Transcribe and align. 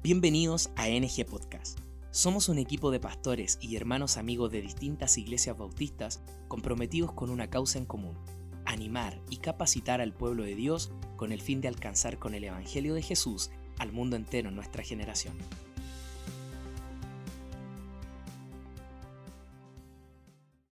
Bienvenidos 0.00 0.70
a 0.76 0.86
NG 0.88 1.26
Podcast. 1.26 1.80
Somos 2.12 2.48
un 2.48 2.58
equipo 2.58 2.92
de 2.92 3.00
pastores 3.00 3.58
y 3.60 3.74
hermanos 3.74 4.16
amigos 4.16 4.52
de 4.52 4.62
distintas 4.62 5.18
iglesias 5.18 5.58
bautistas 5.58 6.22
comprometidos 6.46 7.12
con 7.12 7.30
una 7.30 7.50
causa 7.50 7.78
en 7.78 7.84
común, 7.84 8.16
animar 8.64 9.20
y 9.28 9.38
capacitar 9.38 10.00
al 10.00 10.14
pueblo 10.14 10.44
de 10.44 10.54
Dios 10.54 10.92
con 11.16 11.32
el 11.32 11.42
fin 11.42 11.60
de 11.60 11.66
alcanzar 11.66 12.20
con 12.20 12.36
el 12.36 12.44
Evangelio 12.44 12.94
de 12.94 13.02
Jesús 13.02 13.50
al 13.78 13.90
mundo 13.90 14.14
entero 14.14 14.50
en 14.50 14.54
nuestra 14.54 14.84
generación. 14.84 15.36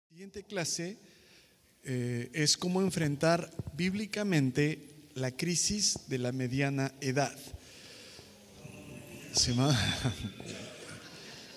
siguiente 0.09 0.43
clase 0.43 0.97
eh, 1.83 2.29
es 2.33 2.57
cómo 2.57 2.81
enfrentar 2.81 3.49
bíblicamente 3.73 5.07
la 5.13 5.31
crisis 5.31 6.09
de 6.09 6.17
la 6.17 6.33
mediana 6.33 6.93
edad. 6.99 7.37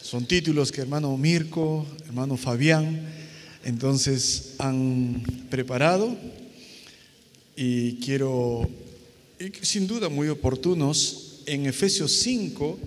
Son 0.02 0.24
títulos 0.26 0.72
que 0.72 0.80
hermano 0.80 1.14
Mirko, 1.18 1.86
hermano 2.06 2.38
Fabián, 2.38 3.06
entonces 3.64 4.54
han 4.58 5.22
preparado 5.50 6.16
y 7.54 7.96
quiero, 7.96 8.66
sin 9.60 9.86
duda 9.86 10.08
muy 10.08 10.28
oportunos, 10.28 11.42
en 11.44 11.66
Efesios 11.66 12.12
5 12.12 12.78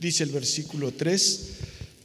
dice 0.00 0.24
el 0.24 0.30
versículo 0.30 0.92
3, 0.92 1.50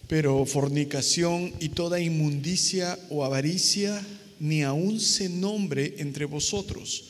pero 0.07 0.45
fornicación 0.45 1.51
y 1.59 1.69
toda 1.69 1.99
inmundicia 1.99 2.99
o 3.09 3.25
avaricia 3.25 4.05
ni 4.39 4.61
aun 4.61 4.99
se 4.99 5.29
nombre 5.29 5.95
entre 5.97 6.25
vosotros, 6.25 7.05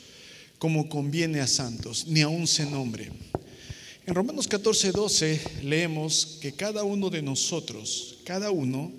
como 0.60 0.88
conviene 0.88 1.42
a 1.42 1.48
santos, 1.48 2.08
ni 2.08 2.22
aun 2.22 2.48
se 2.48 2.66
nombre. 2.66 3.12
En 4.10 4.16
Romanos 4.16 4.48
14, 4.48 4.92
12 4.92 5.42
leemos 5.66 6.40
que 6.42 6.54
cada 6.54 6.84
uno 6.84 7.12
de 7.12 7.22
nosotros, 7.22 8.18
cada 8.24 8.50
uno, 8.50 8.92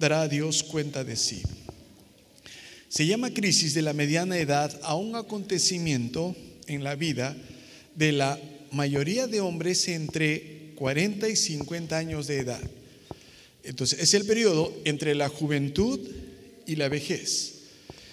dará 0.00 0.22
a 0.22 0.28
Dios 0.28 0.62
cuenta 0.62 1.04
de 1.04 1.14
sí. 1.14 1.42
Se 2.88 3.06
llama 3.06 3.34
crisis 3.34 3.74
de 3.74 3.82
la 3.82 3.92
mediana 3.92 4.38
edad 4.38 4.74
a 4.82 4.94
un 4.94 5.14
acontecimiento 5.14 6.34
en 6.68 6.84
la 6.84 6.94
vida 6.94 7.36
de 7.96 8.12
la 8.12 8.40
mayoría 8.72 9.26
de 9.26 9.40
hombres 9.40 9.88
entre 9.88 10.72
40 10.76 11.28
y 11.28 11.36
50 11.36 11.98
años 11.98 12.26
de 12.26 12.38
edad. 12.38 12.62
Entonces, 13.62 13.98
es 14.00 14.14
el 14.14 14.24
periodo 14.24 14.72
entre 14.86 15.14
la 15.14 15.28
juventud 15.28 16.00
y 16.66 16.76
la 16.76 16.88
vejez. 16.88 17.56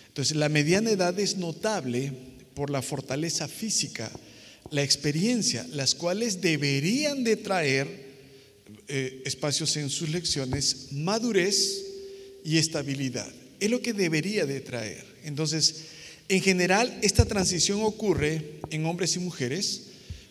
Entonces, 0.09 0.35
la 0.35 0.49
mediana 0.49 0.91
edad 0.91 1.17
es 1.21 1.37
notable 1.37 2.11
por 2.53 2.69
la 2.69 2.81
fortaleza 2.81 3.47
física, 3.47 4.11
la 4.73 4.81
experiencia, 4.81 5.67
las 5.71 5.93
cuales 5.93 6.41
deberían 6.41 7.23
de 7.23 7.37
traer 7.37 7.87
eh, 8.87 9.21
espacios 9.23 9.77
en 9.77 9.91
sus 9.91 10.09
lecciones, 10.09 10.87
madurez 10.91 11.85
y 12.43 12.57
estabilidad. 12.57 13.31
Es 13.59 13.69
lo 13.69 13.83
que 13.83 13.93
debería 13.93 14.47
de 14.47 14.61
traer. 14.61 15.05
Entonces, 15.25 15.75
en 16.27 16.41
general, 16.41 16.97
esta 17.03 17.25
transición 17.25 17.83
ocurre 17.83 18.59
en 18.71 18.87
hombres 18.87 19.15
y 19.15 19.19
mujeres 19.19 19.83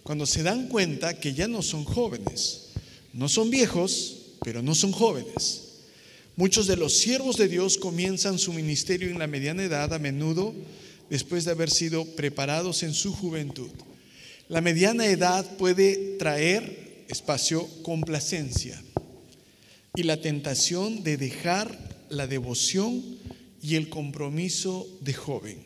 cuando 0.03 0.27
se 0.27 0.43
dan 0.43 0.67
cuenta 0.69 1.21
que 1.21 1.35
ya 1.35 1.47
no 1.47 1.63
son 1.63 1.85
jóvenes, 1.85 2.71
no 3.13 3.29
son 3.29 3.49
viejos, 3.49 4.17
pero 4.45 4.61
no 4.61 4.75
son 4.75 4.91
jóvenes. 4.91 5.69
Muchos 6.35 6.67
de 6.67 6.77
los 6.77 6.95
siervos 6.95 7.37
de 7.37 7.47
Dios 7.47 7.79
comienzan 7.79 8.41
su 8.41 8.53
ministerio 8.53 9.09
en 9.09 9.21
la 9.21 9.29
mediana 9.29 9.63
edad, 9.63 9.95
a 9.95 10.01
menudo 10.01 10.53
después 11.09 11.45
de 11.45 11.53
haber 11.53 11.71
sido 11.71 12.05
preparados 12.17 12.83
en 12.83 12.93
su 12.93 13.13
juventud. 13.13 13.71
La 14.53 14.61
mediana 14.61 15.07
edad 15.07 15.57
puede 15.57 16.19
traer 16.19 17.07
espacio 17.09 17.67
complacencia 17.83 18.79
y 19.97 20.03
la 20.03 20.21
tentación 20.21 21.03
de 21.03 21.17
dejar 21.17 21.75
la 22.11 22.27
devoción 22.27 23.03
y 23.63 23.77
el 23.77 23.89
compromiso 23.89 24.87
de 25.01 25.15
joven. 25.15 25.57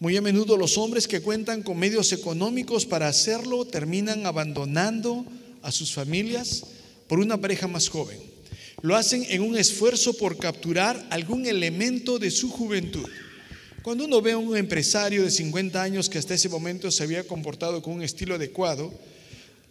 Muy 0.00 0.14
a 0.18 0.20
menudo 0.20 0.58
los 0.58 0.76
hombres 0.76 1.08
que 1.08 1.22
cuentan 1.22 1.62
con 1.62 1.78
medios 1.78 2.12
económicos 2.12 2.84
para 2.84 3.08
hacerlo 3.08 3.64
terminan 3.64 4.26
abandonando 4.26 5.24
a 5.62 5.72
sus 5.72 5.94
familias 5.94 6.64
por 7.08 7.20
una 7.20 7.40
pareja 7.40 7.68
más 7.68 7.88
joven. 7.88 8.18
Lo 8.82 8.96
hacen 8.96 9.24
en 9.30 9.40
un 9.40 9.56
esfuerzo 9.56 10.12
por 10.12 10.36
capturar 10.36 11.06
algún 11.08 11.46
elemento 11.46 12.18
de 12.18 12.32
su 12.32 12.50
juventud. 12.50 13.08
Cuando 13.82 14.04
uno 14.04 14.22
ve 14.22 14.30
a 14.30 14.38
un 14.38 14.56
empresario 14.56 15.24
de 15.24 15.30
50 15.30 15.82
años 15.82 16.08
que 16.08 16.18
hasta 16.18 16.34
ese 16.34 16.48
momento 16.48 16.88
se 16.92 17.02
había 17.02 17.26
comportado 17.26 17.82
con 17.82 17.94
un 17.94 18.02
estilo 18.04 18.36
adecuado, 18.36 18.92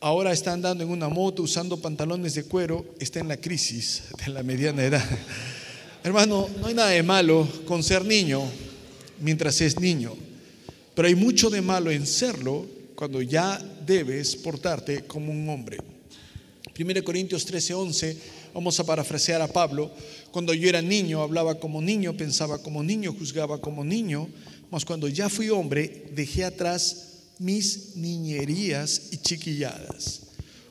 ahora 0.01 0.33
está 0.33 0.51
andando 0.51 0.83
en 0.83 0.89
una 0.89 1.07
moto 1.07 1.44
usando 1.44 1.79
pantalones 1.79 2.33
de 2.33 2.44
cuero, 2.44 2.85
está 3.00 3.21
en 3.21 3.29
la 3.29 3.38
crisis 3.38 4.03
de 4.25 4.33
la 4.33 4.44
mediana 4.44 4.83
edad. 4.83 5.05
Hermano, 6.03 6.50
no 6.59 6.67
hay 6.67 6.73
nada 6.73 6.89
de 6.89 7.03
malo 7.03 7.47
con 7.66 7.83
ser 7.83 8.03
niño 8.03 8.44
mientras 9.21 9.61
es 9.61 9.79
niño, 9.79 10.13
pero 10.94 11.07
hay 11.07 11.16
mucho 11.16 11.50
de 11.50 11.61
malo 11.61 11.89
en 11.89 12.05
serlo 12.05 12.66
cuando 12.95 13.21
ya 13.21 13.63
debes 13.85 14.35
portarte 14.35 15.05
como 15.05 15.31
un 15.31 15.47
hombre. 15.47 15.77
1 16.77 17.03
Corintios 17.05 17.45
13, 17.45 17.73
11, 17.73 18.17
vamos 18.53 18.79
a 18.79 18.84
parafrasear 18.84 19.41
a 19.41 19.47
Pablo, 19.47 19.91
cuando 20.31 20.53
yo 20.53 20.69
era 20.69 20.81
niño 20.81 21.22
hablaba 21.22 21.59
como 21.59 21.81
niño, 21.81 22.16
pensaba 22.16 22.62
como 22.62 22.84
niño, 22.84 23.13
juzgaba 23.17 23.59
como 23.59 23.84
niño, 23.84 24.28
mas 24.69 24.85
cuando 24.85 25.07
ya 25.07 25.29
fui 25.29 25.50
hombre 25.50 26.09
dejé 26.16 26.45
atrás 26.45 27.07
mis 27.39 27.95
niñerías 27.95 29.09
y 29.12 29.17
chiquilladas. 29.17 30.22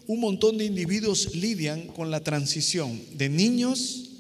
Un 0.07 0.21
montón 0.21 0.59
de 0.59 0.65
individuos 0.65 1.35
lidian 1.35 1.89
con 1.89 2.11
la 2.11 2.21
transición 2.21 3.01
de 3.15 3.29
niños 3.29 4.11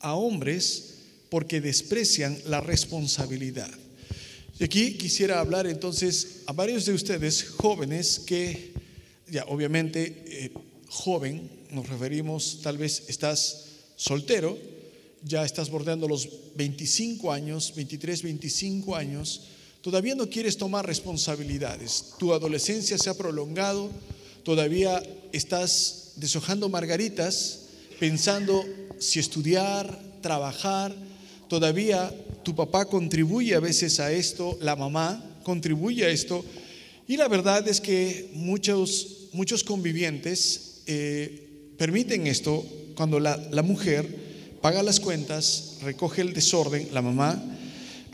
a 0.00 0.14
hombres 0.14 0.94
porque 1.30 1.60
desprecian 1.60 2.36
la 2.46 2.60
responsabilidad. 2.60 3.70
Y 4.58 4.64
aquí 4.64 4.94
quisiera 4.94 5.40
hablar 5.40 5.66
entonces 5.66 6.42
a 6.46 6.52
varios 6.52 6.86
de 6.86 6.94
ustedes 6.94 7.44
jóvenes 7.44 8.20
que, 8.20 8.72
ya 9.30 9.44
obviamente, 9.44 10.24
eh, 10.26 10.50
joven, 10.88 11.50
nos 11.76 11.88
referimos, 11.90 12.60
tal 12.62 12.78
vez 12.78 13.04
estás 13.08 13.66
soltero, 13.96 14.56
ya 15.22 15.44
estás 15.44 15.68
bordeando 15.68 16.08
los 16.08 16.28
25 16.56 17.30
años, 17.30 17.74
23, 17.76 18.22
25 18.22 18.96
años, 18.96 19.42
todavía 19.82 20.14
no 20.14 20.30
quieres 20.30 20.56
tomar 20.56 20.86
responsabilidades, 20.86 22.14
tu 22.18 22.32
adolescencia 22.32 22.96
se 22.96 23.10
ha 23.10 23.14
prolongado, 23.14 23.90
todavía 24.42 25.02
estás 25.32 26.14
deshojando 26.16 26.70
margaritas, 26.70 27.66
pensando 28.00 28.64
si 28.98 29.20
estudiar, 29.20 30.00
trabajar, 30.22 30.96
todavía 31.48 32.10
tu 32.42 32.54
papá 32.54 32.86
contribuye 32.86 33.54
a 33.54 33.60
veces 33.60 34.00
a 34.00 34.12
esto, 34.12 34.56
la 34.62 34.76
mamá 34.76 35.22
contribuye 35.42 36.06
a 36.06 36.08
esto, 36.08 36.42
y 37.06 37.18
la 37.18 37.28
verdad 37.28 37.68
es 37.68 37.82
que 37.82 38.30
muchos, 38.32 39.28
muchos 39.32 39.62
convivientes 39.62 40.82
eh, 40.86 41.45
permiten 41.76 42.26
esto 42.26 42.64
cuando 42.94 43.20
la, 43.20 43.36
la 43.50 43.62
mujer 43.62 44.06
paga 44.60 44.82
las 44.82 45.00
cuentas, 45.00 45.78
recoge 45.82 46.22
el 46.22 46.32
desorden, 46.32 46.88
la 46.92 47.02
mamá, 47.02 47.42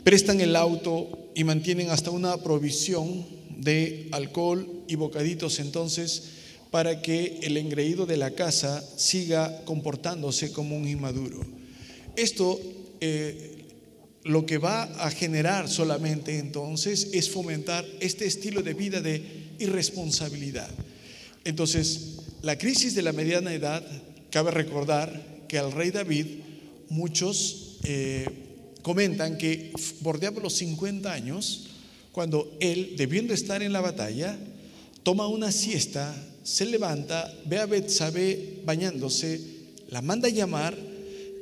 prestan 0.03 0.41
el 0.41 0.55
auto 0.55 1.29
y 1.35 1.43
mantienen 1.43 1.89
hasta 1.89 2.11
una 2.11 2.37
provisión 2.37 3.25
de 3.57 4.09
alcohol 4.11 4.67
y 4.87 4.95
bocaditos 4.95 5.59
entonces 5.59 6.23
para 6.71 7.01
que 7.01 7.39
el 7.43 7.57
engreído 7.57 8.05
de 8.05 8.17
la 8.17 8.31
casa 8.31 8.83
siga 8.97 9.63
comportándose 9.65 10.51
como 10.51 10.75
un 10.75 10.87
inmaduro. 10.87 11.41
Esto 12.15 12.59
eh, 12.99 13.65
lo 14.23 14.45
que 14.45 14.57
va 14.57 14.83
a 14.83 15.11
generar 15.11 15.69
solamente 15.69 16.39
entonces 16.39 17.09
es 17.13 17.29
fomentar 17.29 17.85
este 17.99 18.25
estilo 18.25 18.61
de 18.63 18.73
vida 18.73 19.01
de 19.01 19.21
irresponsabilidad. 19.59 20.69
Entonces, 21.43 22.12
la 22.43 22.57
crisis 22.57 22.93
de 22.93 23.01
la 23.01 23.13
mediana 23.13 23.53
edad, 23.53 23.81
cabe 24.29 24.51
recordar 24.51 25.45
que 25.47 25.57
al 25.57 25.71
rey 25.71 25.91
David 25.91 26.25
muchos 26.89 27.77
eh, 27.85 28.27
comentan 28.81 29.37
que 29.37 29.71
bordeaba 30.01 30.41
los 30.41 30.53
50 30.55 31.11
años 31.11 31.69
cuando 32.11 32.53
él, 32.59 32.95
debiendo 32.97 33.33
estar 33.33 33.63
en 33.63 33.71
la 33.71 33.79
batalla, 33.79 34.37
toma 35.03 35.27
una 35.27 35.53
siesta, 35.53 36.13
se 36.43 36.65
levanta, 36.65 37.33
ve 37.45 37.59
a 37.59 37.65
Betsabé 37.65 38.59
bañándose, 38.65 39.39
la 39.87 40.01
manda 40.01 40.27
a 40.27 40.31
llamar, 40.31 40.77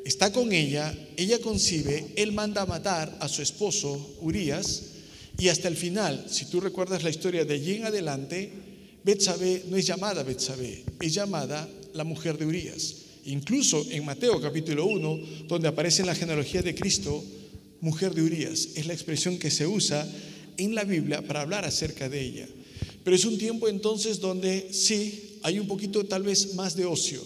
está 0.06 0.32
con 0.32 0.52
ella, 0.52 0.96
ella 1.18 1.40
concibe, 1.40 2.14
él 2.16 2.32
manda 2.32 2.62
a 2.62 2.68
matar 2.68 3.18
a 3.20 3.28
su 3.28 3.42
esposo 3.42 4.18
Urias 4.22 4.84
y 5.40 5.50
hasta 5.50 5.68
el 5.68 5.78
final, 5.78 6.26
si 6.30 6.46
tú 6.46 6.62
recuerdas 6.62 7.02
la 7.02 7.10
historia 7.10 7.44
de 7.44 7.56
allí 7.56 7.78
en 7.78 7.86
adelante, 7.86 8.71
Betsabé 9.04 9.64
no 9.68 9.78
es 9.78 9.88
llamada 9.88 10.22
Betsabé, 10.24 10.84
es 11.00 11.14
llamada 11.14 11.68
la 11.94 12.04
mujer 12.04 12.38
de 12.38 12.46
Urias. 12.46 12.96
Incluso 13.26 13.86
en 13.90 14.06
Mateo 14.06 14.40
capítulo 14.40 14.86
1, 14.86 15.20
donde 15.48 15.68
aparece 15.68 16.02
en 16.02 16.08
la 16.08 16.16
genealogía 16.16 16.62
de 16.62 16.76
Cristo, 16.76 17.24
mujer 17.82 18.14
de 18.14 18.22
Urias, 18.22 18.70
es 18.76 18.86
la 18.86 18.94
expresión 18.94 19.40
que 19.40 19.50
se 19.50 19.66
usa 19.66 20.08
en 20.58 20.76
la 20.76 20.84
Biblia 20.84 21.22
para 21.22 21.42
hablar 21.42 21.66
acerca 21.66 22.10
de 22.10 22.22
ella. 22.22 22.48
Pero 23.04 23.16
es 23.16 23.26
un 23.26 23.38
tiempo 23.38 23.68
entonces 23.68 24.20
donde 24.20 24.70
sí, 24.72 25.40
hay 25.42 25.60
un 25.60 25.68
poquito 25.68 26.06
tal 26.06 26.22
vez 26.22 26.54
más 26.54 26.76
de 26.76 26.86
ocio. 26.86 27.22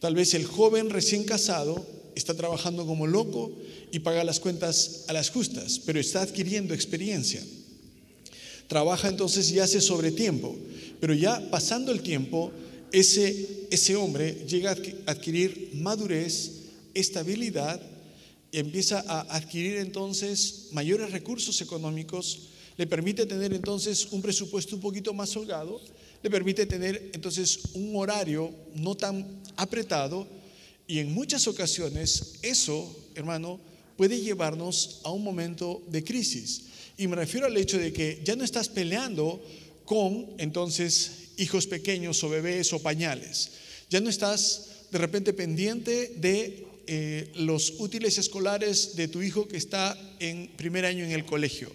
Tal 0.00 0.14
vez 0.14 0.34
el 0.34 0.44
joven 0.44 0.90
recién 0.90 1.24
casado 1.24 1.86
está 2.16 2.34
trabajando 2.34 2.86
como 2.86 3.06
loco 3.06 3.52
y 3.92 4.00
paga 4.00 4.24
las 4.24 4.40
cuentas 4.40 5.04
a 5.06 5.12
las 5.12 5.30
justas, 5.30 5.80
pero 5.84 6.00
está 6.00 6.22
adquiriendo 6.22 6.74
experiencia. 6.74 7.40
Trabaja 8.68 9.08
entonces 9.08 9.50
y 9.50 9.58
hace 9.58 9.80
sobre 9.80 10.12
tiempo, 10.12 10.54
pero 11.00 11.14
ya 11.14 11.50
pasando 11.50 11.90
el 11.90 12.02
tiempo, 12.02 12.52
ese, 12.92 13.66
ese 13.70 13.96
hombre 13.96 14.44
llega 14.46 14.70
a 14.70 15.10
adquirir 15.10 15.72
madurez, 15.74 16.52
estabilidad, 16.94 17.80
y 18.50 18.58
empieza 18.58 19.04
a 19.06 19.20
adquirir 19.36 19.76
entonces 19.76 20.68
mayores 20.72 21.10
recursos 21.10 21.60
económicos, 21.60 22.48
le 22.76 22.86
permite 22.86 23.26
tener 23.26 23.52
entonces 23.52 24.08
un 24.12 24.22
presupuesto 24.22 24.76
un 24.76 24.80
poquito 24.80 25.12
más 25.12 25.36
holgado, 25.36 25.80
le 26.22 26.30
permite 26.30 26.64
tener 26.64 27.10
entonces 27.12 27.58
un 27.74 27.94
horario 27.96 28.54
no 28.74 28.94
tan 28.94 29.42
apretado 29.56 30.26
y 30.86 30.98
en 30.98 31.12
muchas 31.12 31.46
ocasiones 31.46 32.34
eso, 32.42 32.96
hermano, 33.14 33.60
puede 33.96 34.20
llevarnos 34.20 35.00
a 35.04 35.10
un 35.10 35.24
momento 35.24 35.82
de 35.88 36.04
crisis. 36.04 36.62
Y 36.98 37.06
me 37.06 37.14
refiero 37.14 37.46
al 37.46 37.56
hecho 37.56 37.78
de 37.78 37.92
que 37.92 38.20
ya 38.24 38.34
no 38.34 38.42
estás 38.42 38.68
peleando 38.68 39.40
con 39.84 40.26
entonces 40.36 41.30
hijos 41.36 41.68
pequeños 41.68 42.22
o 42.24 42.28
bebés 42.28 42.72
o 42.72 42.82
pañales. 42.82 43.52
Ya 43.88 44.00
no 44.00 44.10
estás 44.10 44.88
de 44.90 44.98
repente 44.98 45.32
pendiente 45.32 46.12
de 46.16 46.66
eh, 46.88 47.30
los 47.36 47.74
útiles 47.78 48.18
escolares 48.18 48.96
de 48.96 49.06
tu 49.06 49.22
hijo 49.22 49.46
que 49.46 49.56
está 49.56 49.96
en 50.18 50.48
primer 50.56 50.84
año 50.84 51.04
en 51.04 51.12
el 51.12 51.24
colegio. 51.24 51.70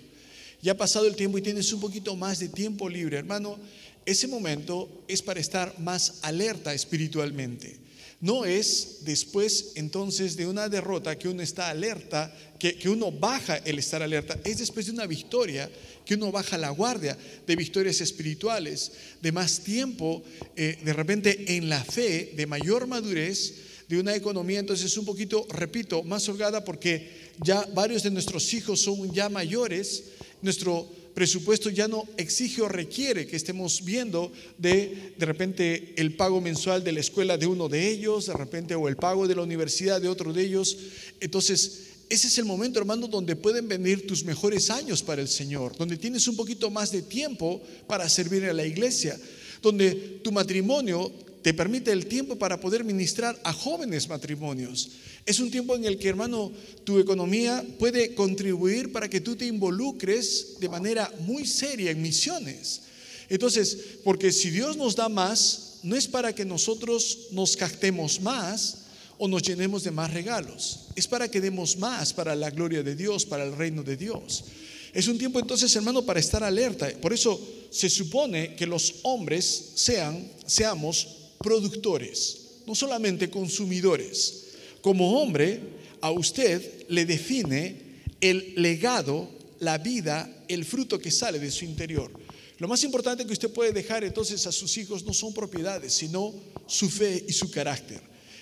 Ya 0.61 0.73
ha 0.73 0.77
pasado 0.77 1.07
el 1.07 1.15
tiempo 1.15 1.37
y 1.37 1.41
tienes 1.41 1.71
un 1.71 1.79
poquito 1.79 2.17
más 2.17 2.39
de 2.39 2.49
tiempo 2.49 2.89
libre, 2.89 3.17
hermano. 3.17 3.57
Ese 4.05 4.27
momento 4.27 5.05
es 5.07 5.21
para 5.21 5.39
estar 5.39 5.79
más 5.79 6.19
alerta 6.23 6.73
espiritualmente. 6.73 7.77
No 8.23 8.45
es 8.45 8.99
después 9.01 9.73
entonces 9.75 10.37
de 10.37 10.47
una 10.47 10.69
derrota 10.69 11.19
que 11.19 11.27
uno 11.27 11.43
está 11.43 11.67
alerta, 11.67 12.33
que, 12.57 12.87
uno 12.87 13.11
baja 13.11 13.57
el 13.57 13.79
estar 13.79 14.01
alerta, 14.01 14.39
es 14.45 14.59
después 14.59 14.85
de 14.85 14.93
una 14.93 15.05
victoria 15.05 15.69
que 16.05 16.13
uno 16.13 16.31
baja 16.31 16.57
la 16.57 16.69
guardia, 16.69 17.17
de 17.45 17.55
victorias 17.57 17.99
espirituales, 17.99 18.93
de 19.21 19.33
más 19.33 19.59
tiempo, 19.59 20.23
eh, 20.55 20.79
de 20.85 20.93
repente 20.93 21.57
en 21.57 21.67
la 21.67 21.83
fe, 21.83 22.31
de 22.37 22.47
mayor 22.47 22.87
madurez, 22.87 23.55
de 23.89 23.99
una 23.99 24.15
economía 24.15 24.61
entonces 24.61 24.95
un 24.95 25.03
poquito, 25.03 25.45
repito, 25.49 26.01
más 26.03 26.29
holgada 26.29 26.63
porque 26.63 27.33
ya 27.43 27.67
varios 27.73 28.03
de 28.03 28.11
nuestros 28.11 28.53
hijos 28.53 28.79
son 28.79 29.13
ya 29.13 29.27
mayores, 29.27 30.01
nuestro 30.41 30.89
presupuesto 31.13 31.69
ya 31.69 31.87
no 31.87 32.07
exige 32.17 32.61
o 32.61 32.67
requiere 32.67 33.27
que 33.27 33.35
estemos 33.35 33.83
viendo 33.83 34.31
de 34.57 35.13
de 35.17 35.25
repente 35.25 35.93
el 35.97 36.15
pago 36.15 36.41
mensual 36.41 36.83
de 36.83 36.91
la 36.91 36.99
escuela 36.99 37.37
de 37.37 37.47
uno 37.47 37.69
de 37.69 37.89
ellos, 37.89 38.25
de 38.25 38.33
repente 38.33 38.75
o 38.75 38.87
el 38.87 38.95
pago 38.95 39.27
de 39.27 39.35
la 39.35 39.43
universidad 39.43 40.01
de 40.01 40.09
otro 40.09 40.33
de 40.33 40.43
ellos. 40.43 40.77
Entonces, 41.19 41.93
ese 42.09 42.27
es 42.27 42.37
el 42.37 42.45
momento, 42.45 42.79
hermano, 42.79 43.07
donde 43.07 43.35
pueden 43.35 43.67
venir 43.67 44.05
tus 44.05 44.23
mejores 44.23 44.69
años 44.69 45.01
para 45.01 45.21
el 45.21 45.27
Señor, 45.27 45.75
donde 45.77 45.97
tienes 45.97 46.27
un 46.27 46.35
poquito 46.35 46.69
más 46.69 46.91
de 46.91 47.01
tiempo 47.01 47.61
para 47.87 48.07
servir 48.09 48.45
a 48.45 48.53
la 48.53 48.65
iglesia, 48.65 49.19
donde 49.61 50.19
tu 50.23 50.31
matrimonio 50.31 51.11
te 51.43 51.53
permite 51.53 51.91
el 51.91 52.07
tiempo 52.07 52.37
para 52.37 52.59
poder 52.59 52.85
ministrar 52.85 53.39
a 53.43 53.51
jóvenes 53.51 54.07
matrimonios. 54.07 54.89
Es 55.25 55.39
un 55.39 55.51
tiempo 55.51 55.75
en 55.75 55.83
el 55.83 55.99
que, 55.99 56.07
hermano, 56.07 56.51
tu 56.85 56.99
economía 56.99 57.63
puede 57.77 58.15
contribuir 58.15 58.93
para 58.93 59.09
que 59.09 59.19
tú 59.19 59.35
te 59.35 59.45
involucres 59.45 60.55
de 60.59 60.69
manera 60.69 61.11
muy 61.19 61.45
seria 61.45 61.91
en 61.91 62.01
misiones. 62.01 62.83
Entonces, 63.29 63.77
porque 64.05 64.31
si 64.31 64.51
Dios 64.51 64.77
nos 64.77 64.95
da 64.95 65.09
más, 65.09 65.79
no 65.83 65.97
es 65.97 66.07
para 66.07 66.33
que 66.33 66.45
nosotros 66.45 67.27
nos 67.31 67.57
cactemos 67.57 68.21
más 68.21 68.77
o 69.17 69.27
nos 69.27 69.43
llenemos 69.43 69.83
de 69.83 69.91
más 69.91 70.13
regalos. 70.13 70.87
Es 70.95 71.07
para 71.07 71.29
que 71.29 71.41
demos 71.41 71.77
más 71.77 72.13
para 72.13 72.35
la 72.35 72.51
gloria 72.51 72.83
de 72.83 72.95
Dios, 72.95 73.25
para 73.25 73.43
el 73.43 73.55
reino 73.55 73.83
de 73.83 73.97
Dios. 73.97 74.45
Es 74.93 75.07
un 75.07 75.17
tiempo 75.17 75.39
entonces, 75.39 75.75
hermano, 75.75 76.05
para 76.05 76.21
estar 76.21 76.43
alerta. 76.43 76.89
Por 77.01 77.11
eso 77.11 77.39
se 77.69 77.89
supone 77.89 78.55
que 78.55 78.67
los 78.67 78.95
hombres 79.03 79.71
sean, 79.75 80.31
seamos 80.45 81.22
productores, 81.43 82.61
no 82.65 82.73
solamente 82.73 83.29
consumidores 83.29 84.43
como 84.83 85.21
hombre, 85.21 85.61
a 86.01 86.11
usted 86.11 86.85
le 86.89 87.05
define 87.05 88.03
el 88.19 88.53
legado, 88.57 89.29
la 89.61 89.77
vida, 89.77 90.43
el 90.49 90.65
fruto 90.65 90.99
que 90.99 91.09
sale 91.09 91.39
de 91.39 91.49
su 91.49 91.63
interior. 91.63 92.11
Lo 92.59 92.67
más 92.67 92.83
importante 92.83 93.25
que 93.25 93.31
usted 93.31 93.49
puede 93.49 93.71
dejar 93.71 94.03
entonces 94.03 94.45
a 94.45 94.51
sus 94.51 94.77
hijos 94.77 95.05
no 95.05 95.13
son 95.13 95.33
propiedades, 95.33 95.93
sino 95.93 96.33
su 96.67 96.89
fe 96.89 97.23
y 97.27 97.31
su 97.31 97.49
carácter. 97.49 98.01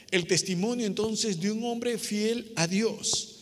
El 0.09 0.25
testimonio 0.25 0.87
entonces 0.87 1.39
de 1.39 1.51
un 1.51 1.63
hombre 1.63 1.99
fiel 1.99 2.51
a 2.55 2.65
Dios. 2.65 3.35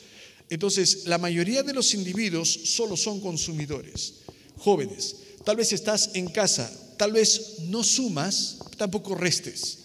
Entonces, 0.49 1.05
la 1.05 1.17
mayoría 1.17 1.63
de 1.63 1.73
los 1.73 1.93
individuos 1.93 2.51
solo 2.51 2.97
son 2.97 3.21
consumidores. 3.21 4.15
Jóvenes, 4.57 5.15
tal 5.45 5.55
vez 5.55 5.71
estás 5.71 6.11
en 6.15 6.27
casa, 6.27 6.69
tal 6.99 7.13
vez 7.13 7.59
no 7.69 7.81
sumas, 7.81 8.57
tampoco 8.75 9.15
restes. 9.15 9.77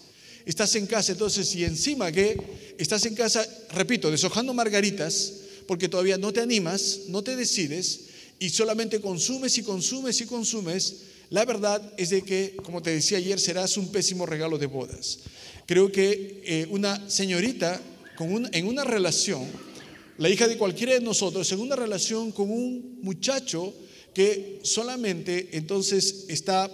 Estás 0.45 0.75
en 0.75 0.85
casa, 0.85 1.13
entonces, 1.13 1.55
y 1.55 1.63
encima 1.63 2.11
que 2.11 2.75
estás 2.77 3.05
en 3.05 3.15
casa, 3.15 3.47
repito, 3.71 4.11
deshojando 4.11 4.53
margaritas, 4.53 5.31
porque 5.65 5.87
todavía 5.87 6.17
no 6.17 6.33
te 6.33 6.41
animas, 6.41 7.03
no 7.07 7.23
te 7.23 7.37
decides, 7.37 8.01
y 8.37 8.49
solamente 8.49 8.99
consumes 8.99 9.57
y 9.57 9.63
consumes 9.63 10.19
y 10.19 10.25
consumes, 10.25 10.95
la 11.29 11.45
verdad 11.45 11.81
es 11.95 12.09
de 12.09 12.21
que, 12.21 12.57
como 12.61 12.81
te 12.81 12.89
decía 12.89 13.17
ayer, 13.17 13.39
serás 13.39 13.77
un 13.77 13.93
pésimo 13.93 14.25
regalo 14.25 14.57
de 14.57 14.65
bodas. 14.65 15.19
Creo 15.65 15.93
que 15.93 16.41
eh, 16.43 16.67
una 16.69 17.09
señorita 17.09 17.81
con 18.17 18.53
en 18.53 18.67
una 18.67 18.83
relación, 18.83 19.47
la 20.17 20.27
hija 20.27 20.49
de 20.49 20.57
cualquiera 20.57 20.93
de 20.93 20.99
nosotros, 20.99 21.49
en 21.53 21.61
una 21.61 21.77
relación 21.77 22.33
con 22.33 22.51
un 22.51 22.99
muchacho 23.01 23.73
que 24.13 24.59
solamente 24.63 25.49
entonces 25.53 26.25
está 26.27 26.69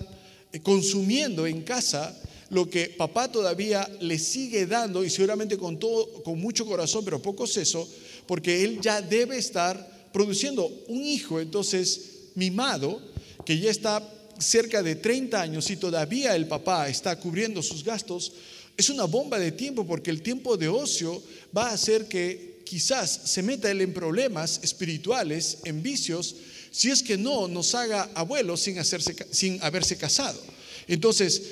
consumiendo 0.64 1.48
en 1.48 1.62
casa, 1.62 2.18
lo 2.50 2.70
que 2.70 2.90
papá 2.90 3.32
todavía 3.32 3.90
le 4.02 4.20
sigue 4.20 4.66
dando 4.66 5.06
y 5.06 5.10
seguramente 5.10 5.58
con 5.58 5.80
todo, 5.80 6.22
con 6.24 6.40
mucho 6.40 6.66
corazón, 6.66 7.06
pero 7.06 7.22
poco 7.22 7.48
seso, 7.48 7.88
porque 8.28 8.64
él 8.64 8.80
ya 8.82 9.02
debe 9.02 9.38
estar 9.38 10.10
produciendo 10.12 10.70
un 10.88 11.02
hijo, 11.04 11.40
entonces 11.40 12.32
mimado, 12.36 13.02
que 13.46 13.58
ya 13.58 13.72
está 13.72 14.08
cerca 14.38 14.84
de 14.84 14.96
30 14.96 15.42
años 15.42 15.70
y 15.70 15.78
todavía 15.78 16.36
el 16.36 16.48
papá 16.48 16.90
está 16.90 17.18
cubriendo 17.18 17.62
sus 17.62 17.84
gastos, 17.84 18.34
es 18.76 18.90
una 18.90 19.06
bomba 19.06 19.40
de 19.40 19.52
tiempo 19.52 19.86
porque 19.86 20.12
el 20.12 20.22
tiempo 20.22 20.58
de 20.58 20.68
ocio 20.68 21.22
va 21.56 21.70
a 21.70 21.74
hacer 21.74 22.08
que 22.08 22.62
quizás 22.66 23.22
se 23.26 23.44
meta 23.44 23.70
él 23.70 23.82
en 23.82 23.94
problemas 23.94 24.60
espirituales, 24.64 25.60
en 25.66 25.84
vicios, 25.84 26.36
si 26.72 26.90
es 26.90 27.04
que 27.04 27.18
no 27.18 27.48
nos 27.48 27.76
haga 27.76 28.10
abuelos 28.16 28.62
sin, 28.62 28.80
hacerse, 28.80 29.16
sin 29.32 29.62
haberse 29.62 29.98
casado. 29.98 30.42
Entonces, 30.88 31.44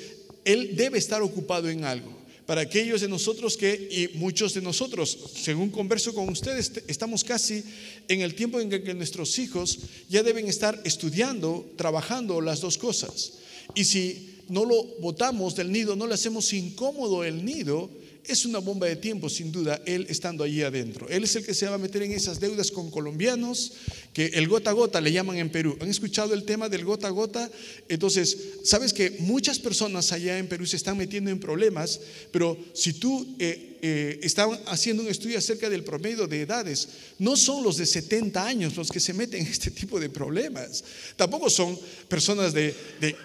él 0.44 0.74
debe 0.76 0.98
estar 0.98 1.22
ocupado 1.22 1.68
en 1.68 1.84
algo. 1.84 2.18
Para 2.46 2.62
aquellos 2.62 3.00
de 3.00 3.08
nosotros 3.08 3.56
que, 3.56 3.74
y 3.74 4.18
muchos 4.18 4.54
de 4.54 4.60
nosotros, 4.60 5.16
según 5.40 5.70
converso 5.70 6.12
con 6.12 6.28
ustedes, 6.28 6.72
estamos 6.88 7.22
casi 7.22 7.62
en 8.08 8.22
el 8.22 8.34
tiempo 8.34 8.58
en 8.58 8.70
que 8.70 8.94
nuestros 8.94 9.38
hijos 9.38 9.78
ya 10.08 10.24
deben 10.24 10.48
estar 10.48 10.80
estudiando, 10.84 11.70
trabajando 11.76 12.40
las 12.40 12.60
dos 12.60 12.76
cosas. 12.76 13.34
Y 13.76 13.84
si 13.84 14.40
no 14.48 14.64
lo 14.64 14.82
botamos 15.00 15.54
del 15.54 15.70
nido, 15.70 15.94
no 15.94 16.08
le 16.08 16.14
hacemos 16.14 16.52
incómodo 16.52 17.22
el 17.22 17.44
nido, 17.44 17.88
es 18.30 18.44
una 18.44 18.58
bomba 18.58 18.86
de 18.86 18.96
tiempo, 18.96 19.28
sin 19.28 19.52
duda, 19.52 19.80
él 19.86 20.06
estando 20.08 20.44
allí 20.44 20.62
adentro. 20.62 21.08
Él 21.08 21.24
es 21.24 21.36
el 21.36 21.44
que 21.44 21.54
se 21.54 21.66
va 21.66 21.74
a 21.74 21.78
meter 21.78 22.02
en 22.02 22.12
esas 22.12 22.40
deudas 22.40 22.70
con 22.70 22.90
colombianos, 22.90 23.72
que 24.12 24.26
el 24.26 24.48
gota 24.48 24.70
a 24.70 24.72
gota 24.72 25.00
le 25.00 25.12
llaman 25.12 25.38
en 25.38 25.50
Perú. 25.50 25.76
¿Han 25.80 25.88
escuchado 25.88 26.34
el 26.34 26.44
tema 26.44 26.68
del 26.68 26.84
gota 26.84 27.08
a 27.08 27.10
gota? 27.10 27.50
Entonces, 27.88 28.36
sabes 28.64 28.92
que 28.92 29.16
muchas 29.20 29.58
personas 29.58 30.12
allá 30.12 30.38
en 30.38 30.48
Perú 30.48 30.66
se 30.66 30.76
están 30.76 30.96
metiendo 30.96 31.30
en 31.30 31.40
problemas, 31.40 32.00
pero 32.30 32.58
si 32.74 32.94
tú 32.94 33.36
eh, 33.38 33.69
eh, 33.82 34.20
estaban 34.22 34.60
haciendo 34.66 35.02
un 35.02 35.08
estudio 35.08 35.38
acerca 35.38 35.70
del 35.70 35.84
promedio 35.84 36.26
de 36.26 36.42
edades. 36.42 36.88
No 37.18 37.36
son 37.36 37.62
los 37.62 37.76
de 37.78 37.86
70 37.86 38.46
años 38.46 38.76
los 38.76 38.90
que 38.90 39.00
se 39.00 39.14
meten 39.14 39.40
en 39.40 39.50
este 39.50 39.70
tipo 39.70 39.98
de 39.98 40.10
problemas. 40.10 40.84
Tampoco 41.16 41.48
son 41.48 41.78
personas 42.08 42.52
de, 42.52 42.74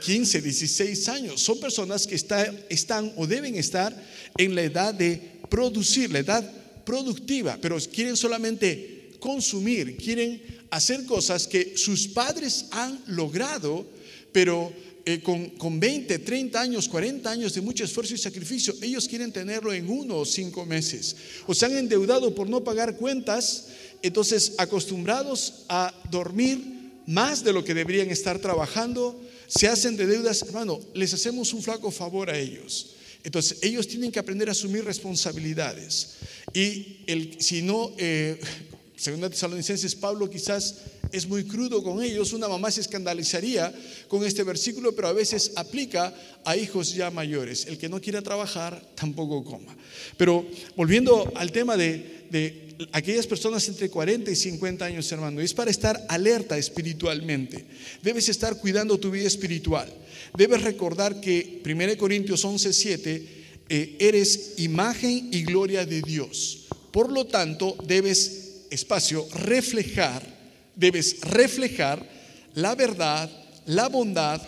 15, 0.02 0.42
16 0.42 1.10
años. 1.10 1.42
Son 1.42 1.60
personas 1.60 2.08
que 2.08 2.16
están 2.16 3.14
o 3.18 3.28
deben 3.28 3.56
estar 3.56 3.96
en 4.38 4.56
la 4.56 4.64
edad 4.64 4.94
de 4.94 5.22
producir, 5.50 6.12
la 6.12 6.20
edad 6.20 6.50
productiva, 6.86 7.58
pero 7.62 7.78
quieren 7.92 8.16
solamente 8.16 9.12
consumir, 9.20 9.98
quieren 9.98 10.42
hacer 10.70 11.06
cosas 11.06 11.48
que 11.48 11.78
sus 11.78 12.08
padres 12.08 12.66
han 12.72 13.04
logrado, 13.08 13.86
pero 14.32 14.72
eh, 15.08 15.22
con, 15.22 15.52
con 15.52 15.80
20, 15.80 16.18
30 16.18 16.60
años, 16.60 16.90
40 16.90 17.30
años 17.30 17.54
de 17.54 17.62
mucho 17.62 17.84
esfuerzo 17.84 18.16
y 18.16 18.18
sacrificio, 18.18 18.74
ellos 18.82 19.08
quieren 19.08 19.32
tenerlo 19.32 19.72
en 19.72 19.88
uno 19.88 20.18
o 20.18 20.26
cinco 20.26 20.66
meses. 20.66 21.16
O 21.46 21.54
se 21.54 21.68
han 21.68 21.78
endeudado 21.78 22.34
por 22.34 22.50
no 22.50 22.64
pagar 22.64 22.98
cuentas, 22.98 23.68
entonces 24.02 24.54
acostumbrados 24.58 25.66
a 25.70 25.94
dormir 26.10 26.60
más 27.06 27.44
de 27.44 27.54
lo 27.54 27.64
que 27.64 27.76
deberían 27.76 28.10
estar 28.10 28.40
trabajando, 28.40 29.22
se 29.48 29.68
hacen 29.68 29.96
de 29.96 30.08
deudas, 30.08 30.42
hermano, 30.42 30.80
les 30.96 31.14
hacemos 31.14 31.54
un 31.54 31.62
flaco 31.62 31.92
favor 31.92 32.32
a 32.32 32.38
ellos. 32.40 32.96
Entonces, 33.24 33.60
ellos 33.62 33.88
tienen 33.88 34.12
que 34.12 34.20
aprender 34.20 34.50
a 34.50 34.54
asumir 34.54 34.86
responsabilidades. 34.86 36.16
Y 36.54 37.04
el, 37.08 37.42
si 37.42 37.62
no, 37.62 37.92
eh, 37.98 38.40
según 38.96 39.22
Tesalonicenses, 39.30 39.96
Pablo 39.96 40.30
quizás 40.30 40.76
es 41.16 41.28
muy 41.28 41.46
crudo 41.46 41.82
con 41.82 42.04
ellos. 42.04 42.34
Una 42.34 42.48
mamá 42.48 42.70
se 42.70 42.82
escandalizaría 42.82 43.74
con 44.08 44.26
este 44.26 44.44
versículo, 44.44 44.94
pero 44.94 45.08
a 45.08 45.14
veces 45.14 45.54
aplica 45.56 46.14
a 46.44 46.58
hijos 46.58 46.94
ya 46.94 47.10
mayores. 47.10 47.66
El 47.68 47.78
que 47.78 47.88
no 47.88 48.02
quiera 48.02 48.22
trabajar, 48.22 48.82
tampoco 48.96 49.44
coma. 49.44 49.76
Pero 50.18 50.46
volviendo 50.76 51.32
al 51.36 51.52
tema 51.52 51.78
de, 51.78 52.26
de 52.30 52.76
aquellas 52.92 53.28
personas 53.28 53.68
entre 53.70 53.90
40 53.90 54.30
y 54.30 54.36
50 54.36 54.84
años, 54.84 55.10
hermano, 55.12 55.40
es 55.40 55.54
para 55.54 55.72
estar 55.72 56.06
alerta 56.10 56.58
espiritualmente. 56.58 57.66
Debes 58.04 58.28
estar 58.28 58.60
cuidando 58.60 59.00
tu 59.00 59.10
vida 59.10 59.28
espiritual. 59.28 59.92
Debes 60.38 60.64
recordar 60.64 61.22
que 61.22 61.62
1 61.66 61.98
Corintios 61.98 62.44
11, 62.44 62.74
7, 62.74 63.28
eh, 63.70 63.96
eres 64.00 64.56
imagen 64.58 65.30
y 65.32 65.44
gloria 65.44 65.86
de 65.86 66.02
Dios. 66.02 66.66
Por 66.92 67.12
lo 67.12 67.26
tanto, 67.26 67.78
debes, 67.88 68.66
espacio, 68.70 69.26
reflejar, 69.34 70.35
debes 70.76 71.22
reflejar 71.22 72.08
la 72.54 72.76
verdad, 72.76 73.30
la 73.66 73.90
bondad, 73.90 74.42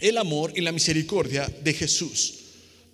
el 0.00 0.18
amor 0.18 0.52
y 0.54 0.60
la 0.60 0.72
misericordia 0.72 1.50
de 1.62 1.72
Jesús, 1.72 2.34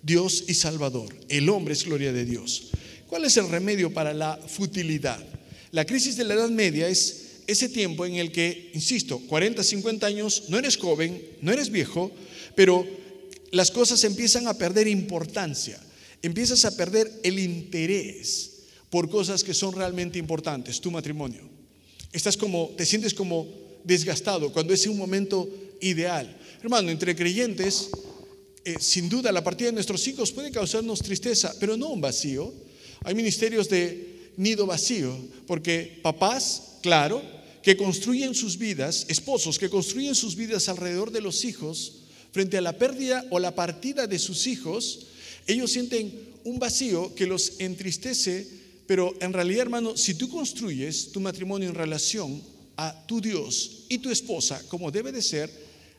Dios 0.01 0.45
y 0.47 0.53
Salvador. 0.53 1.15
El 1.29 1.49
hombre 1.49 1.73
es 1.73 1.83
gloria 1.83 2.13
de 2.13 2.25
Dios. 2.25 2.69
¿Cuál 3.07 3.25
es 3.25 3.37
el 3.37 3.49
remedio 3.49 3.93
para 3.93 4.13
la 4.13 4.37
futilidad? 4.37 5.23
La 5.71 5.85
crisis 5.85 6.15
de 6.15 6.23
la 6.23 6.35
Edad 6.35 6.49
Media 6.49 6.87
es 6.87 7.41
ese 7.47 7.69
tiempo 7.69 8.05
en 8.05 8.15
el 8.15 8.31
que, 8.31 8.71
insisto, 8.73 9.19
40, 9.19 9.63
50 9.63 10.07
años, 10.07 10.43
no 10.49 10.57
eres 10.57 10.77
joven, 10.77 11.21
no 11.41 11.51
eres 11.51 11.69
viejo, 11.69 12.11
pero 12.55 12.87
las 13.51 13.71
cosas 13.71 14.03
empiezan 14.03 14.47
a 14.47 14.53
perder 14.53 14.87
importancia, 14.87 15.79
empiezas 16.21 16.65
a 16.65 16.75
perder 16.75 17.11
el 17.23 17.39
interés 17.39 18.51
por 18.89 19.09
cosas 19.09 19.43
que 19.43 19.53
son 19.53 19.75
realmente 19.75 20.19
importantes, 20.19 20.79
tu 20.79 20.91
matrimonio. 20.91 21.52
Estás 22.13 22.37
como, 22.37 22.71
te 22.77 22.85
sientes 22.85 23.13
como 23.13 23.47
desgastado 23.83 24.53
cuando 24.53 24.73
es 24.73 24.87
un 24.87 24.97
momento 24.97 25.49
ideal. 25.81 26.37
Hermano, 26.61 26.89
entre 26.89 27.15
creyentes, 27.15 27.89
eh, 28.63 28.75
sin 28.79 29.09
duda 29.09 29.31
la 29.31 29.43
partida 29.43 29.67
de 29.67 29.73
nuestros 29.73 30.07
hijos 30.07 30.31
puede 30.31 30.51
causarnos 30.51 31.01
tristeza, 31.01 31.53
pero 31.59 31.75
no 31.75 31.89
un 31.89 31.99
vacío. 31.99 32.53
Hay 33.03 33.15
ministerios 33.15 33.67
de 33.67 34.31
nido 34.37 34.65
vacío, 34.65 35.17
porque 35.45 35.99
papás 36.01 36.77
claro, 36.81 37.21
que 37.63 37.77
construyen 37.77 38.35
sus 38.35 38.57
vidas, 38.57 39.05
esposos 39.07 39.57
que 39.57 39.69
construyen 39.69 40.15
sus 40.15 40.35
vidas 40.35 40.69
alrededor 40.69 41.11
de 41.11 41.21
los 41.21 41.45
hijos, 41.45 42.03
frente 42.31 42.57
a 42.57 42.61
la 42.61 42.77
pérdida 42.77 43.25
o 43.31 43.39
la 43.39 43.55
partida 43.55 44.05
de 44.05 44.19
sus 44.19 44.47
hijos, 44.47 45.07
ellos 45.47 45.71
sienten 45.71 46.33
un 46.43 46.59
vacío 46.59 47.15
que 47.15 47.25
los 47.25 47.53
entristece, 47.59 48.47
pero 48.85 49.13
en 49.21 49.33
realidad, 49.33 49.63
hermano, 49.63 49.95
si 49.95 50.15
tú 50.15 50.29
construyes 50.29 51.11
tu 51.11 51.19
matrimonio 51.19 51.69
en 51.69 51.75
relación 51.75 52.41
a 52.75 53.05
tu 53.05 53.21
Dios 53.21 53.85
y 53.89 53.99
tu 53.99 54.09
esposa, 54.09 54.61
como 54.67 54.91
debe 54.91 55.11
de 55.11 55.21
ser, 55.21 55.49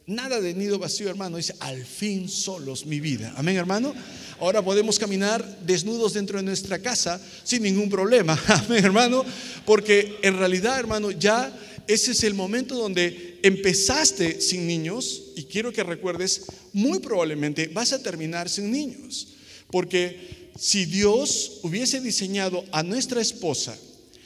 nada 0.07 0.41
de 0.41 0.55
nido 0.55 0.79
vacío, 0.79 1.09
hermano, 1.09 1.37
dice, 1.37 1.55
al 1.61 1.85
fin 1.85 2.29
solos 2.29 2.85
mi 2.87 3.01
vida. 3.01 3.33
Amén, 3.37 3.57
hermano. 3.57 3.95
Ahora 4.41 4.63
podemos 4.63 4.99
caminar 4.99 5.61
desnudos 5.61 6.13
dentro 6.13 6.39
de 6.39 6.45
nuestra 6.45 6.79
casa 6.79 7.21
sin 7.43 7.63
ningún 7.63 7.89
problema. 7.89 8.39
Amén, 8.49 8.85
hermano. 8.85 9.25
Porque 9.65 10.19
en 10.23 10.39
realidad, 10.39 10.79
hermano, 10.79 11.11
ya 11.11 11.57
ese 11.87 12.13
es 12.13 12.25
el 12.25 12.35
momento 12.35 12.75
donde 12.75 13.39
empezaste 13.43 14.41
sin 14.41 14.67
niños 14.67 15.23
y 15.37 15.45
quiero 15.45 15.73
que 15.73 15.83
recuerdes, 15.83 16.47
muy 16.73 16.99
probablemente 16.99 17.69
vas 17.69 17.93
a 17.93 18.03
terminar 18.03 18.49
sin 18.49 18.71
niños. 18.71 19.29
Porque 19.71 20.44
si 20.59 20.85
Dios 20.85 21.59
hubiese 21.63 22.01
diseñado 22.01 22.65
a 22.71 22.83
nuestra 22.83 23.21
esposa 23.21 23.77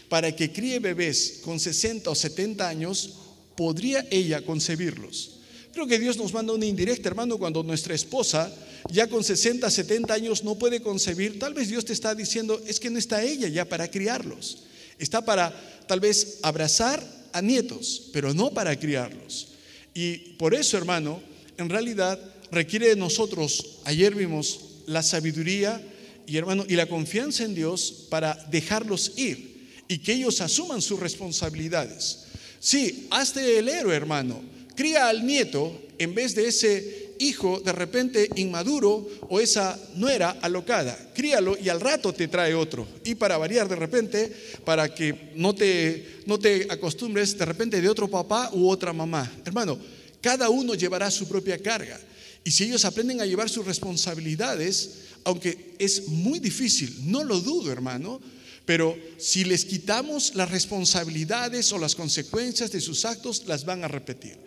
para 0.08 0.34
que 0.34 0.52
críe 0.52 0.78
bebés 0.78 1.40
con 1.42 1.60
60 1.60 2.10
o 2.10 2.14
70 2.14 2.68
años, 2.68 3.14
podría 3.56 4.06
ella 4.10 4.44
concebirlos. 4.44 5.32
Creo 5.72 5.86
que 5.86 5.98
Dios 5.98 6.16
nos 6.16 6.32
manda 6.32 6.52
una 6.52 6.66
indirecta, 6.66 7.08
hermano, 7.08 7.38
cuando 7.38 7.62
nuestra 7.62 7.94
esposa 7.94 8.52
ya 8.90 9.06
con 9.06 9.22
60, 9.22 9.70
70 9.70 10.14
años 10.14 10.44
no 10.44 10.56
puede 10.56 10.80
concebir, 10.80 11.38
tal 11.38 11.54
vez 11.54 11.68
Dios 11.68 11.84
te 11.84 11.92
está 11.92 12.14
diciendo, 12.14 12.60
es 12.66 12.80
que 12.80 12.90
no 12.90 12.98
está 12.98 13.22
ella 13.22 13.48
ya 13.48 13.64
para 13.64 13.90
criarlos. 13.90 14.64
Está 14.98 15.24
para 15.24 15.52
tal 15.86 16.00
vez 16.00 16.38
abrazar 16.42 17.04
a 17.32 17.42
nietos, 17.42 18.10
pero 18.12 18.34
no 18.34 18.50
para 18.50 18.78
criarlos. 18.78 19.48
Y 19.94 20.16
por 20.38 20.54
eso, 20.54 20.76
hermano, 20.76 21.20
en 21.56 21.68
realidad 21.68 22.18
requiere 22.50 22.88
de 22.88 22.96
nosotros, 22.96 23.78
ayer 23.84 24.14
vimos 24.14 24.60
la 24.86 25.02
sabiduría 25.02 25.82
y 26.28 26.36
hermano 26.36 26.64
y 26.68 26.74
la 26.76 26.86
confianza 26.86 27.44
en 27.44 27.54
Dios 27.54 28.06
para 28.10 28.34
dejarlos 28.50 29.12
ir 29.16 29.48
y 29.88 29.98
que 29.98 30.12
ellos 30.12 30.40
asuman 30.40 30.82
sus 30.82 31.00
responsabilidades. 31.00 32.24
Sí, 32.60 33.06
hazte 33.10 33.58
el 33.58 33.68
héroe, 33.68 33.96
hermano. 33.96 34.40
Cría 34.76 35.08
al 35.08 35.26
nieto 35.26 35.80
en 35.98 36.14
vez 36.14 36.34
de 36.34 36.46
ese 36.46 37.14
hijo 37.18 37.60
de 37.60 37.72
repente 37.72 38.28
inmaduro 38.36 39.08
o 39.28 39.40
esa 39.40 39.78
nuera 39.94 40.36
alocada. 40.42 40.96
Críalo 41.14 41.56
y 41.60 41.68
al 41.68 41.80
rato 41.80 42.12
te 42.12 42.28
trae 42.28 42.54
otro. 42.54 42.86
Y 43.04 43.14
para 43.14 43.38
variar 43.38 43.68
de 43.68 43.76
repente, 43.76 44.32
para 44.64 44.94
que 44.94 45.32
no 45.34 45.54
te, 45.54 46.20
no 46.26 46.38
te 46.38 46.66
acostumbres 46.70 47.36
de 47.36 47.44
repente 47.44 47.80
de 47.80 47.88
otro 47.88 48.08
papá 48.08 48.50
u 48.52 48.68
otra 48.68 48.92
mamá. 48.92 49.30
Hermano, 49.44 49.78
cada 50.20 50.50
uno 50.50 50.74
llevará 50.74 51.10
su 51.10 51.26
propia 51.26 51.58
carga. 51.58 51.98
Y 52.44 52.50
si 52.50 52.64
ellos 52.64 52.84
aprenden 52.84 53.20
a 53.20 53.26
llevar 53.26 53.48
sus 53.48 53.66
responsabilidades, 53.66 55.07
aunque 55.28 55.74
es 55.78 56.08
muy 56.08 56.38
difícil, 56.38 56.90
no 57.04 57.22
lo 57.22 57.38
dudo, 57.40 57.70
hermano, 57.70 58.18
pero 58.64 58.96
si 59.18 59.44
les 59.44 59.66
quitamos 59.66 60.34
las 60.34 60.50
responsabilidades 60.50 61.70
o 61.70 61.78
las 61.78 61.94
consecuencias 61.94 62.72
de 62.72 62.80
sus 62.80 63.04
actos, 63.04 63.42
las 63.46 63.66
van 63.66 63.84
a 63.84 63.88
repetir. 63.88 64.38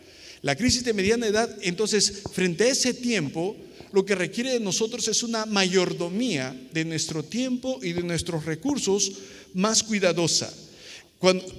La 0.42 0.56
crisis 0.56 0.84
de 0.84 0.94
mediana 0.96 1.28
edad, 1.28 1.56
entonces, 1.62 2.24
frente 2.34 2.64
a 2.64 2.72
ese 2.72 2.96
tiempo, 2.96 3.56
lo 3.92 4.04
que 4.04 4.16
requiere 4.16 4.54
de 4.54 4.60
nosotros 4.60 5.08
es 5.08 5.22
una 5.22 5.46
mayordomía 5.46 6.60
de 6.74 6.84
nuestro 6.84 7.22
tiempo 7.22 7.80
y 7.84 7.94
de 7.94 8.02
nuestros 8.02 8.46
recursos 8.46 9.12
más 9.54 9.84
cuidadosa. 9.84 10.52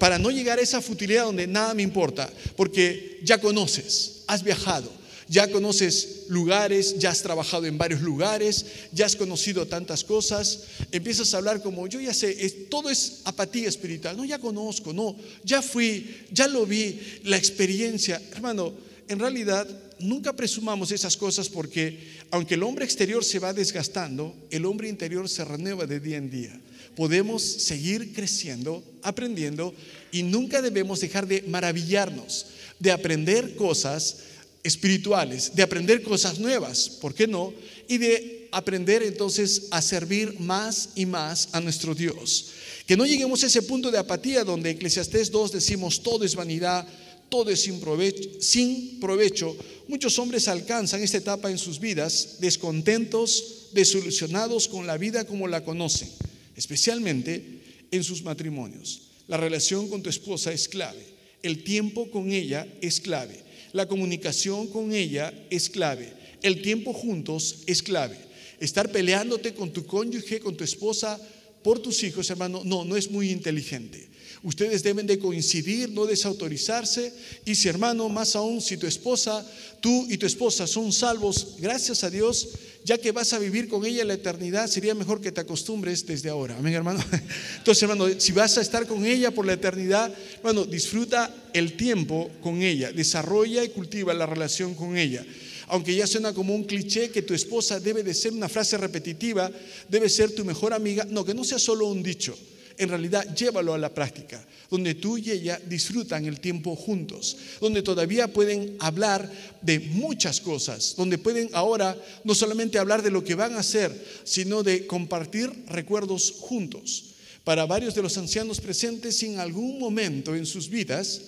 para 0.01 0.19
no 0.19 0.33
llegar 0.33 0.59
a 0.59 0.63
esa 0.63 0.81
futilidad 0.81 1.27
donde 1.27 1.47
nada 1.47 1.75
me 1.75 1.85
importa, 1.85 2.29
porque 2.57 3.21
ya 3.23 3.41
conoces, 3.41 4.25
has 4.27 4.43
viajado, 4.43 4.91
ya 5.29 5.51
conoces 5.51 6.25
lugares, 6.29 6.99
ya 6.99 7.11
has 7.11 7.23
trabajado 7.23 7.67
en 7.67 7.79
varios 7.79 8.01
lugares, 8.01 8.65
ya 8.93 9.07
has 9.07 9.17
conocido 9.17 9.67
tantas 9.67 10.05
cosas, 10.05 10.65
empiezas 10.91 11.33
a 11.33 11.39
hablar 11.39 11.63
como 11.63 11.87
yo 11.87 12.01
ya 12.01 12.15
sé, 12.15 12.35
todo 12.69 12.91
es 12.91 13.21
apatía 13.25 13.69
espiritual, 13.69 14.17
no, 14.17 14.25
ya 14.25 14.39
conozco, 14.39 14.93
no, 14.93 15.17
ya 15.45 15.63
fui, 15.63 16.27
ya 16.31 16.49
lo 16.49 16.67
vi, 16.67 17.01
la 17.25 17.37
experiencia, 17.37 18.21
hermano, 18.33 18.73
en 19.09 19.19
realidad 19.19 19.69
nunca 19.99 20.33
presumamos 20.33 20.91
esas 20.91 21.17
cosas 21.17 21.49
porque 21.49 22.23
aunque 22.31 22.55
el 22.55 22.63
hombre 22.63 22.85
exterior 22.85 23.25
se 23.25 23.39
va 23.39 23.53
desgastando, 23.53 24.35
el 24.51 24.65
hombre 24.65 24.89
interior 24.89 25.29
se 25.29 25.45
renueva 25.45 25.87
de 25.87 26.01
día 26.01 26.17
en 26.17 26.31
día. 26.31 26.61
Podemos 26.97 27.43
seguir 27.43 28.13
creciendo, 28.13 28.83
aprendiendo 29.03 29.75
y 30.11 30.23
nunca 30.23 30.61
debemos 30.61 31.01
dejar 31.01 31.27
de 31.27 31.43
maravillarnos, 31.43 32.47
de 32.79 32.93
aprender 32.93 33.57
cosas 33.57 34.19
espirituales, 34.63 35.55
de 35.55 35.63
aprender 35.63 36.03
cosas 36.03 36.39
nuevas, 36.39 36.89
¿por 36.89 37.15
qué 37.15 37.27
no? 37.27 37.53
Y 37.89 37.99
de 37.99 38.49
aprender 38.53 39.03
entonces 39.03 39.65
a 39.71 39.83
servir 39.83 40.39
más 40.39 40.91
y 40.95 41.07
más 41.07 41.49
a 41.53 41.61
nuestro 41.61 41.95
Dios. 41.95 42.47
Que 42.87 42.97
no 42.97 43.07
lleguemos 43.07 43.43
a 43.43 43.47
ese 43.47 43.63
punto 43.63 43.91
de 43.91 43.99
apatía 43.99 44.45
donde 44.45 44.71
en 44.71 44.77
Eclesiastés 44.77 45.31
2 45.31 45.53
decimos 45.53 46.03
todo 46.03 46.25
es 46.25 46.35
vanidad, 46.35 46.87
todo 47.29 47.51
es 47.51 47.63
sin 47.63 47.81
provecho, 47.81 48.29
sin 48.41 49.01
provecho. 49.01 49.57
Muchos 49.89 50.19
hombres 50.19 50.49
alcanzan 50.49 51.03
esta 51.03 51.17
etapa 51.17 51.51
en 51.51 51.59
sus 51.59 51.81
vidas 51.81 52.37
descontentos, 52.41 53.69
desilusionados 53.73 54.69
con 54.69 54.87
la 54.87 54.99
vida 54.99 55.25
como 55.25 55.49
la 55.49 55.65
conocen, 55.65 56.11
especialmente 56.57 57.63
en 57.91 58.05
sus 58.05 58.23
matrimonios. 58.23 59.03
La 59.29 59.39
relación 59.39 59.89
con 59.89 60.03
tu 60.03 60.11
esposa 60.11 60.53
es 60.53 60.69
clave, 60.69 61.03
el 61.43 61.65
tiempo 61.65 62.11
con 62.11 62.33
ella 62.33 62.67
es 62.83 63.01
clave. 63.01 63.43
La 63.73 63.89
comunicación 63.89 64.67
con 64.67 64.93
ella 64.93 65.33
es 65.51 65.71
clave. 65.71 66.13
El 66.43 66.61
tiempo 66.61 66.93
juntos 66.93 67.63
es 67.67 67.83
clave. 67.83 68.19
Estar 68.61 68.93
peleándote 68.93 69.55
con 69.55 69.73
tu 69.73 69.87
cónyuge, 69.87 70.41
con 70.41 70.57
tu 70.57 70.65
esposa, 70.65 71.21
por 71.63 71.79
tus 71.79 72.03
hijos, 72.03 72.29
hermano, 72.31 72.63
no, 72.65 72.85
no 72.85 72.97
es 72.97 73.11
muy 73.11 73.31
inteligente. 73.31 74.09
Ustedes 74.43 74.83
deben 74.83 75.07
de 75.07 75.19
coincidir, 75.19 75.91
no 75.91 76.05
desautorizarse. 76.05 77.13
Y 77.45 77.55
si 77.55 77.69
hermano, 77.69 78.09
más 78.09 78.35
aún, 78.35 78.61
si 78.61 78.77
tu 78.77 78.87
esposa, 78.87 79.47
tú 79.81 80.07
y 80.09 80.19
tu 80.19 80.27
esposa 80.27 80.67
son 80.67 80.93
salvos, 80.93 81.57
gracias 81.59 82.03
a 82.03 82.11
Dios, 82.11 82.49
ya 82.85 82.99
que 82.99 83.13
vas 83.13 83.33
a 83.33 83.39
vivir 83.39 83.69
con 83.69 83.85
ella 83.85 84.03
en 84.03 84.09
la 84.09 84.15
eternidad, 84.15 84.67
sería 84.67 84.95
mejor 84.97 85.21
que 85.21 85.31
te 85.31 85.41
acostumbres 85.41 86.05
desde 86.05 86.29
ahora. 86.29 86.57
Amén, 86.57 86.75
hermano. 86.75 87.05
Entonces, 87.59 87.83
hermano, 87.83 88.09
si 88.19 88.33
vas 88.33 88.59
a 88.59 88.63
estar 88.63 88.87
con 88.89 89.07
ella 89.07 89.31
por 89.31 89.47
la 89.47 89.53
eternidad, 89.53 90.13
hermano, 90.39 90.65
disfruta 90.65 91.33
el 91.53 91.77
tiempo 91.77 92.29
con 92.41 92.63
ella, 92.63 92.91
desarrolla 92.91 93.63
y 93.63 93.69
cultiva 93.69 94.13
la 94.13 94.27
relación 94.27 94.75
con 94.75 94.97
ella 94.97 95.25
aunque 95.69 95.95
ya 95.95 96.07
suena 96.07 96.35
como 96.35 96.55
un 96.55 96.65
cliché 96.65 97.11
que 97.11 97.23
tu 97.23 97.33
esposa 97.33 97.81
debe 97.81 98.03
de 98.03 98.13
ser 98.13 98.35
una 98.35 98.51
frase 98.51 98.77
repetitiva, 98.77 99.51
debe 99.89 100.11
ser 100.11 100.35
tu 100.35 100.45
mejor 100.45 100.75
amiga, 100.75 101.07
no, 101.09 101.25
que 101.25 101.33
no 101.33 101.45
sea 101.45 101.59
solo 101.59 101.87
un 101.87 102.03
dicho, 102.03 102.37
en 102.79 102.89
realidad 102.89 103.35
llévalo 103.35 103.75
a 103.75 103.79
la 103.79 103.93
práctica, 103.93 104.45
donde 104.71 104.95
tú 104.95 105.19
y 105.19 105.31
ella 105.31 105.61
disfrutan 105.67 106.25
el 106.27 106.41
tiempo 106.41 106.75
juntos, 106.75 107.37
donde 107.61 107.83
todavía 107.83 108.33
pueden 108.33 108.77
hablar 108.79 109.31
de 109.61 109.81
muchas 109.81 110.41
cosas, 110.41 110.95
donde 110.97 111.19
pueden 111.19 111.51
ahora 111.53 111.97
no 112.25 112.35
solamente 112.35 112.79
hablar 112.79 113.03
de 113.03 113.11
lo 113.11 113.23
que 113.23 113.35
van 113.35 113.55
a 113.55 113.61
hacer, 113.61 113.93
sino 114.25 114.63
de 114.63 114.87
compartir 114.87 115.53
recuerdos 115.69 116.35
juntos. 116.39 117.05
Para 117.45 117.67
varios 117.67 117.95
de 117.95 118.03
los 118.03 118.17
ancianos 118.19 118.61
presentes, 118.61 119.23
en 119.23 119.41
algún 119.41 119.79
momento 119.79 120.35
en 120.35 120.47
sus 120.47 120.69
vidas 120.69 121.23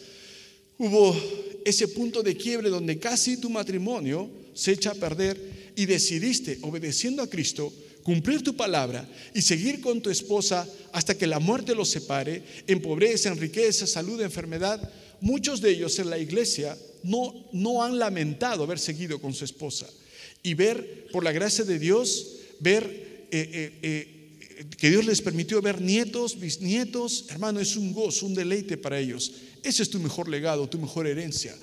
hubo 0.79 1.15
ese 1.65 1.89
punto 1.89 2.23
de 2.23 2.37
quiebre 2.37 2.69
donde 2.69 2.99
casi 2.99 3.37
tu 3.37 3.51
matrimonio 3.51 4.31
se 4.55 4.73
echa 4.73 4.91
a 4.91 4.95
perder 4.95 5.73
y 5.77 5.87
decidiste, 5.87 6.59
obedeciendo 6.63 7.23
a 7.23 7.29
Cristo, 7.29 7.73
cumplir 8.05 8.45
tu 8.45 8.55
palabra 8.55 9.09
y 9.35 9.43
seguir 9.43 9.81
con 9.81 10.01
tu 10.01 10.11
esposa 10.11 10.69
hasta 10.93 11.17
que 11.17 11.27
la 11.27 11.41
muerte 11.41 11.75
los 11.75 11.89
separe, 11.89 12.43
en 12.69 12.81
pobreza, 12.81 13.31
en 13.31 13.39
riqueza, 13.39 13.87
salud, 13.87 14.21
enfermedad. 14.21 14.93
Muchos 15.21 15.61
de 15.61 15.71
ellos 15.71 15.99
en 15.99 16.11
la 16.11 16.19
iglesia 16.19 16.77
no, 17.03 17.49
no 17.53 17.83
han 17.83 17.99
lamentado 17.99 18.63
haber 18.63 18.79
seguido 18.79 19.21
con 19.21 19.35
su 19.35 19.45
esposa. 19.45 19.89
Y 20.43 20.55
ver, 20.55 21.09
por 21.11 21.25
la 21.25 21.33
gracia 21.33 21.65
de 21.65 21.79
Dios, 21.79 22.37
ver 22.61 22.85
eh, 23.31 23.51
eh, 23.53 23.79
eh, 23.83 24.65
que 24.79 24.91
Dios 24.91 25.07
les 25.07 25.23
permitió 25.23 25.63
ver 25.63 25.81
nietos, 25.81 26.39
bisnietos, 26.39 27.25
hermano, 27.31 27.59
es 27.59 27.75
un 27.75 27.93
gozo, 27.93 28.27
un 28.27 28.35
deleite 28.35 28.77
para 28.77 29.01
ellos. 29.01 29.33
Ese 29.63 29.83
es 29.83 29.89
tu 29.91 29.99
mejor 29.99 30.29
legado, 30.29 30.69
tu 30.69 30.79
mejor 30.79 31.07
herencia, 31.07 31.57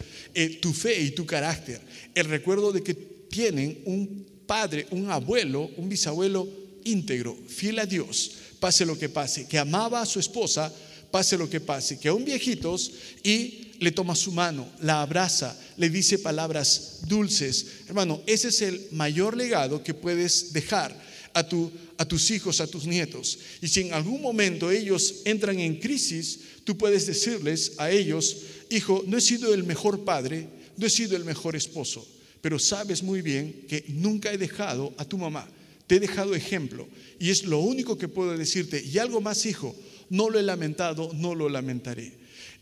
tu 0.60 0.74
fe 0.74 1.00
y 1.00 1.12
tu 1.12 1.26
carácter, 1.28 1.80
el 2.16 2.26
recuerdo 2.26 2.72
de 2.72 2.82
que 2.82 2.96
tienen 2.96 3.80
un 3.86 4.26
padre, 4.52 4.86
un 4.92 5.10
abuelo, 5.10 5.72
un 5.78 5.88
bisabuelo 5.88 6.46
íntegro, 6.84 7.38
fiel 7.48 7.80
a 7.80 7.86
Dios, 7.86 8.32
pase 8.60 8.86
lo 8.86 9.00
que 9.00 9.08
pase, 9.08 9.48
que 9.48 9.58
amaba 9.58 10.02
a 10.02 10.06
su 10.06 10.20
esposa, 10.20 10.70
pase 11.10 11.38
lo 11.38 11.50
que 11.50 11.62
pase, 11.62 11.98
que 11.98 12.10
aún 12.10 12.26
viejitos 12.26 12.92
y 13.24 13.72
le 13.80 13.94
toma 13.94 14.14
su 14.14 14.34
mano, 14.34 14.68
la 14.82 15.04
abraza, 15.04 15.58
le 15.78 15.90
dice 15.90 16.20
palabras 16.20 17.00
dulces. 17.08 17.66
Hermano, 17.88 18.22
ese 18.28 18.50
es 18.50 18.62
el 18.62 18.88
mayor 18.92 19.38
legado 19.38 19.82
que 19.86 19.94
puedes 19.94 20.52
dejar 20.52 21.02
a, 21.34 21.48
tu, 21.48 21.72
a 21.98 22.04
tus 22.04 22.30
hijos, 22.30 22.60
a 22.60 22.68
tus 22.68 22.86
nietos. 22.86 23.40
Y 23.62 23.70
si 23.70 23.80
en 23.80 23.94
algún 23.94 24.22
momento 24.22 24.70
ellos 24.70 25.22
entran 25.24 25.62
en 25.62 25.80
crisis, 25.80 26.40
tú 26.66 26.78
puedes 26.78 27.08
decirles 27.08 27.72
a 27.78 27.90
ellos, 27.90 28.36
hijo, 28.70 29.02
no 29.08 29.18
he 29.18 29.22
sido 29.22 29.54
el 29.54 29.64
mejor 29.64 30.04
padre, 30.04 30.50
no 30.76 30.88
he 30.88 30.90
sido 30.90 31.16
el 31.16 31.24
mejor 31.24 31.56
esposo 31.56 32.06
pero 32.42 32.58
sabes 32.58 33.04
muy 33.04 33.22
bien 33.22 33.66
que 33.68 33.86
nunca 33.88 34.32
he 34.34 34.38
dejado 34.38 34.94
a 34.98 35.06
tu 35.06 35.18
mamá. 35.18 35.48
Te 35.88 35.96
he 35.96 36.00
dejado 36.00 36.34
ejemplo 36.36 36.88
y 37.20 37.30
es 37.30 37.44
lo 37.44 37.60
único 37.60 37.98
que 37.98 38.08
puedo 38.08 38.36
decirte. 38.36 38.84
Y 38.84 38.98
algo 38.98 39.22
más, 39.22 39.46
hijo, 39.46 39.76
no 40.10 40.30
lo 40.30 40.40
he 40.40 40.44
lamentado, 40.44 41.12
no 41.14 41.36
lo 41.36 41.50
lamentaré. 41.50 42.14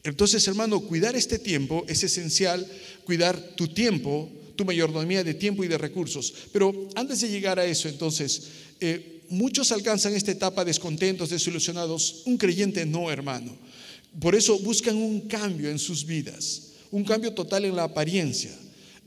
Entonces, 0.04 0.48
hermano, 0.48 0.82
cuidar 0.82 1.16
este 1.16 1.40
tiempo 1.40 1.86
es 1.88 2.04
esencial, 2.04 2.66
cuidar 3.06 3.38
tu 3.56 3.68
tiempo, 3.68 4.30
tu 4.56 4.66
mayordomía 4.66 5.24
de 5.24 5.34
tiempo 5.34 5.64
y 5.64 5.68
de 5.68 5.78
recursos. 5.78 6.34
Pero 6.52 6.90
antes 6.96 7.22
de 7.22 7.30
llegar 7.30 7.60
a 7.60 7.66
eso, 7.66 7.88
entonces, 7.88 8.44
eh, 8.80 9.22
muchos 9.30 9.72
alcanzan 9.72 10.16
esta 10.16 10.32
etapa 10.32 10.66
descontentos, 10.66 11.30
desilusionados. 11.30 12.24
Un 12.26 12.38
creyente 12.38 12.86
no, 12.86 13.12
hermano. 13.12 13.56
Por 14.20 14.36
eso 14.36 14.58
buscan 14.60 14.98
un 14.98 15.22
cambio 15.22 15.70
en 15.70 15.80
sus 15.80 16.06
vidas, 16.06 16.72
un 16.92 17.04
cambio 17.04 17.34
total 17.34 17.66
en 17.66 17.76
la 17.76 17.84
apariencia 17.84 18.52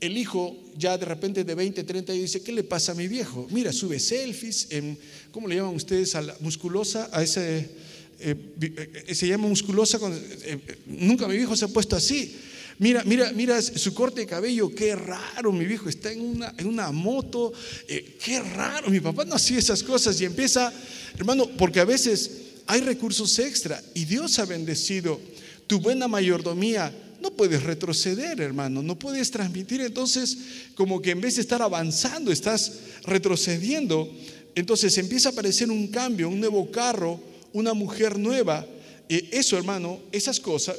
el 0.05 0.17
hijo 0.17 0.57
ya 0.77 0.97
de 0.97 1.05
repente 1.05 1.45
de 1.45 1.55
20, 1.55 1.83
30 1.83 2.11
años 2.11 2.23
dice, 2.23 2.41
¿qué 2.41 2.51
le 2.51 2.63
pasa 2.63 2.91
a 2.91 2.95
mi 2.95 3.07
viejo? 3.07 3.47
Mira, 3.51 3.71
sube 3.71 3.99
selfies, 3.99 4.67
en, 4.69 4.97
¿cómo 5.31 5.47
le 5.47 5.55
llaman 5.55 5.75
ustedes 5.75 6.13
a 6.15 6.21
la 6.21 6.35
musculosa? 6.41 7.09
A 7.13 7.23
ese, 7.23 7.69
eh, 8.19 8.35
eh, 9.07 9.15
se 9.15 9.27
llama 9.27 9.47
musculosa, 9.47 9.99
eh, 10.43 10.59
nunca 10.87 11.25
mi 11.27 11.37
viejo 11.37 11.55
se 11.55 11.65
ha 11.65 11.69
puesto 11.69 11.95
así. 11.95 12.35
Mira, 12.79 13.03
mira, 13.05 13.31
mira 13.31 13.61
su 13.61 13.93
corte 13.93 14.21
de 14.21 14.27
cabello, 14.27 14.75
qué 14.75 14.93
raro, 14.93 15.53
mi 15.53 15.63
viejo 15.63 15.87
está 15.87 16.11
en 16.11 16.19
una, 16.19 16.53
en 16.57 16.67
una 16.67 16.91
moto, 16.91 17.53
qué 17.87 18.41
raro, 18.41 18.89
mi 18.89 18.99
papá 18.99 19.23
no 19.23 19.35
hacía 19.35 19.59
esas 19.59 19.83
cosas 19.83 20.19
y 20.19 20.25
empieza, 20.25 20.73
hermano, 21.15 21.47
porque 21.57 21.79
a 21.79 21.85
veces 21.85 22.31
hay 22.65 22.81
recursos 22.81 23.39
extra 23.39 23.81
y 23.93 24.05
Dios 24.05 24.37
ha 24.39 24.45
bendecido 24.45 25.21
tu 25.67 25.79
buena 25.79 26.07
mayordomía 26.07 26.91
no 27.23 27.31
puedes 27.31 27.63
retroceder, 27.63 28.41
hermano, 28.41 28.83
no 28.83 28.99
puedes 28.99 29.31
transmitir. 29.31 29.79
Entonces, 29.79 30.37
como 30.75 31.01
que 31.01 31.11
en 31.11 31.21
vez 31.21 31.35
de 31.35 31.41
estar 31.41 31.61
avanzando, 31.61 32.33
estás 32.33 32.79
retrocediendo. 33.03 34.13
Entonces 34.55 34.97
empieza 34.97 35.29
a 35.29 35.31
aparecer 35.31 35.71
un 35.71 35.87
cambio, 35.87 36.27
un 36.27 36.41
nuevo 36.41 36.69
carro, 36.69 37.17
una 37.53 37.73
mujer 37.73 38.19
nueva. 38.19 38.67
eso, 39.07 39.57
hermano, 39.57 40.01
esas 40.11 40.37
cosas, 40.37 40.75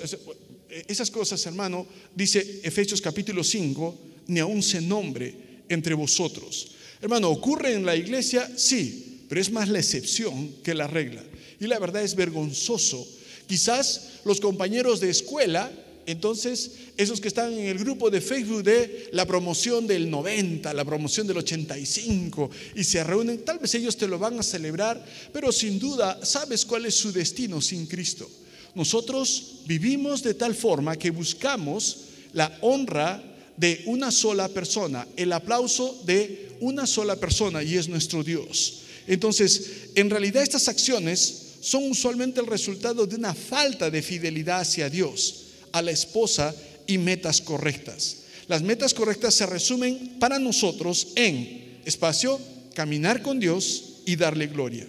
esas 0.87 1.11
cosas, 1.11 1.45
hermano, 1.47 1.87
dice 2.15 2.61
Efesios 2.63 3.01
capítulo 3.01 3.43
5, 3.43 3.99
ni 4.27 4.41
aún 4.41 4.63
se 4.63 4.83
nombre 4.83 5.35
entre 5.71 5.95
vosotros. 5.95 6.73
Hermano, 7.01 7.31
¿ocurre 7.31 7.73
en 7.73 7.87
la 7.87 7.97
iglesia? 7.97 8.51
Sí, 8.55 9.25
pero 9.31 9.41
es 9.41 9.51
más 9.51 9.71
la 9.71 9.79
excepción 9.79 10.57
que 10.63 10.75
la 10.75 10.89
regla. 10.89 11.25
Y 11.59 11.67
la 11.69 11.79
verdad 11.79 12.03
es 12.03 12.15
vergonzoso. 12.15 13.09
Quizás 13.47 14.21
los 14.27 14.41
compañeros 14.41 15.01
de 15.01 15.09
escuela 15.09 15.73
entonces, 16.07 16.71
esos 16.97 17.21
que 17.21 17.29
están 17.29 17.53
en 17.55 17.67
el 17.67 17.79
grupo 17.79 18.11
de 18.11 18.21
Facebook 18.21 18.63
de 18.63 19.09
la 19.13 19.25
promoción 19.25 19.87
del 19.87 20.11
90, 20.11 20.75
la 20.75 20.85
promoción 20.85 21.27
del 21.27 21.39
85, 21.39 22.51
y 22.75 22.85
se 22.85 23.03
reúnen, 23.03 23.45
tal 23.45 23.59
vez 23.59 23.75
ellos 23.75 23.97
te 23.97 24.07
lo 24.07 24.19
van 24.19 24.39
a 24.39 24.43
celebrar, 24.43 25.03
pero 25.33 25.51
sin 25.51 25.79
duda 25.79 26.25
sabes 26.25 26.67
cuál 26.67 26.85
es 26.87 26.95
su 26.95 27.11
destino 27.11 27.61
sin 27.63 27.87
Cristo. 27.87 28.29
Nosotros 28.75 29.61
vivimos 29.67 30.23
de 30.23 30.35
tal 30.35 30.55
forma 30.55 30.97
que 30.97 31.11
buscamos 31.11 31.99
la 32.35 32.57
honra 32.61 33.23
de 33.57 33.83
una 33.87 34.11
sola 34.11 34.49
persona, 34.49 35.07
el 35.17 35.33
aplauso 35.33 36.03
de 36.05 36.51
una 36.61 36.87
sola 36.87 37.17
persona, 37.17 37.63
y 37.63 37.77
es 37.77 37.89
nuestro 37.89 38.23
Dios. 38.23 38.81
Entonces, 39.07 39.91
en 39.95 40.11
realidad 40.11 40.43
estas 40.43 40.69
acciones 40.69 41.43
son 41.61 41.91
usualmente 41.91 42.41
el 42.41 42.47
resultado 42.47 43.07
de 43.07 43.17
una 43.17 43.33
falta 43.33 43.91
de 43.91 44.03
fidelidad 44.03 44.61
hacia 44.61 44.91
Dios 44.91 45.44
a 45.75 45.83
la 45.83 45.91
esposa 45.91 46.55
y 46.87 46.99
metas 46.99 47.41
correctas. 47.41 48.19
Las 48.47 48.63
metas 48.63 48.95
correctas 48.95 49.35
se 49.35 49.45
resumen 49.45 50.17
para 50.21 50.39
nosotros 50.39 51.09
en 51.17 51.81
espacio, 51.85 52.41
caminar 52.75 53.23
con 53.23 53.41
Dios 53.41 54.03
y 54.07 54.15
darle 54.15 54.47
gloria. 54.47 54.87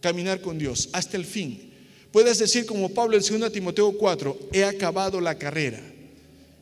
Caminar 0.00 0.40
con 0.40 0.58
Dios 0.58 0.88
hasta 0.92 1.16
el 1.16 1.24
fin. 1.24 1.70
Puedes 2.10 2.38
decir 2.38 2.66
como 2.66 2.88
Pablo 2.88 3.16
en 3.16 3.40
2 3.40 3.52
Timoteo 3.52 3.96
4, 3.96 4.48
he 4.52 4.64
acabado 4.64 5.20
la 5.20 5.38
carrera. 5.38 5.80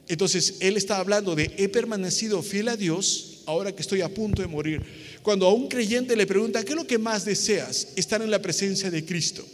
Entonces, 0.06 0.56
él 0.60 0.76
está 0.76 0.98
hablando 0.98 1.34
de 1.34 1.54
he 1.56 1.68
permanecido 1.68 2.42
fiel 2.42 2.68
a 2.68 2.76
Dios 2.76 3.42
ahora 3.46 3.74
que 3.74 3.80
estoy 3.80 4.02
a 4.02 4.12
punto 4.12 4.42
de 4.42 4.48
morir. 4.48 4.82
Cuando 5.22 5.46
a 5.46 5.54
un 5.54 5.66
creyente 5.66 6.14
le 6.14 6.26
pregunta, 6.26 6.62
¿qué 6.62 6.70
es 6.70 6.76
lo 6.76 6.86
que 6.86 6.98
más 6.98 7.24
deseas? 7.24 7.88
Estar 7.96 8.20
en 8.20 8.30
la 8.30 8.42
presencia 8.42 8.90
de 8.90 9.04
Cristo. 9.04 9.46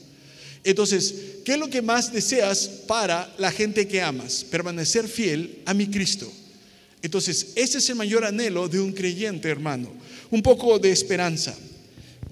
Entonces, 0.67 1.15
¿qué 1.45 1.53
es 1.53 1.59
lo 1.61 1.71
que 1.71 1.81
más 1.81 2.13
deseas 2.13 2.67
para 2.89 3.33
la 3.39 3.53
gente 3.53 3.87
que 3.87 4.03
amas? 4.03 4.45
Permanecer 4.51 5.07
fiel 5.07 5.63
a 5.65 5.73
mi 5.73 5.87
Cristo. 5.87 6.31
Entonces, 7.03 7.53
ese 7.55 7.79
es 7.79 7.89
el 7.89 7.95
mayor 7.95 8.25
anhelo 8.25 8.67
de 8.67 8.81
un 8.81 8.93
creyente, 8.93 9.49
hermano. 9.49 9.93
Un 10.29 10.43
poco 10.43 10.81
de 10.81 10.91
esperanza. 10.91 11.57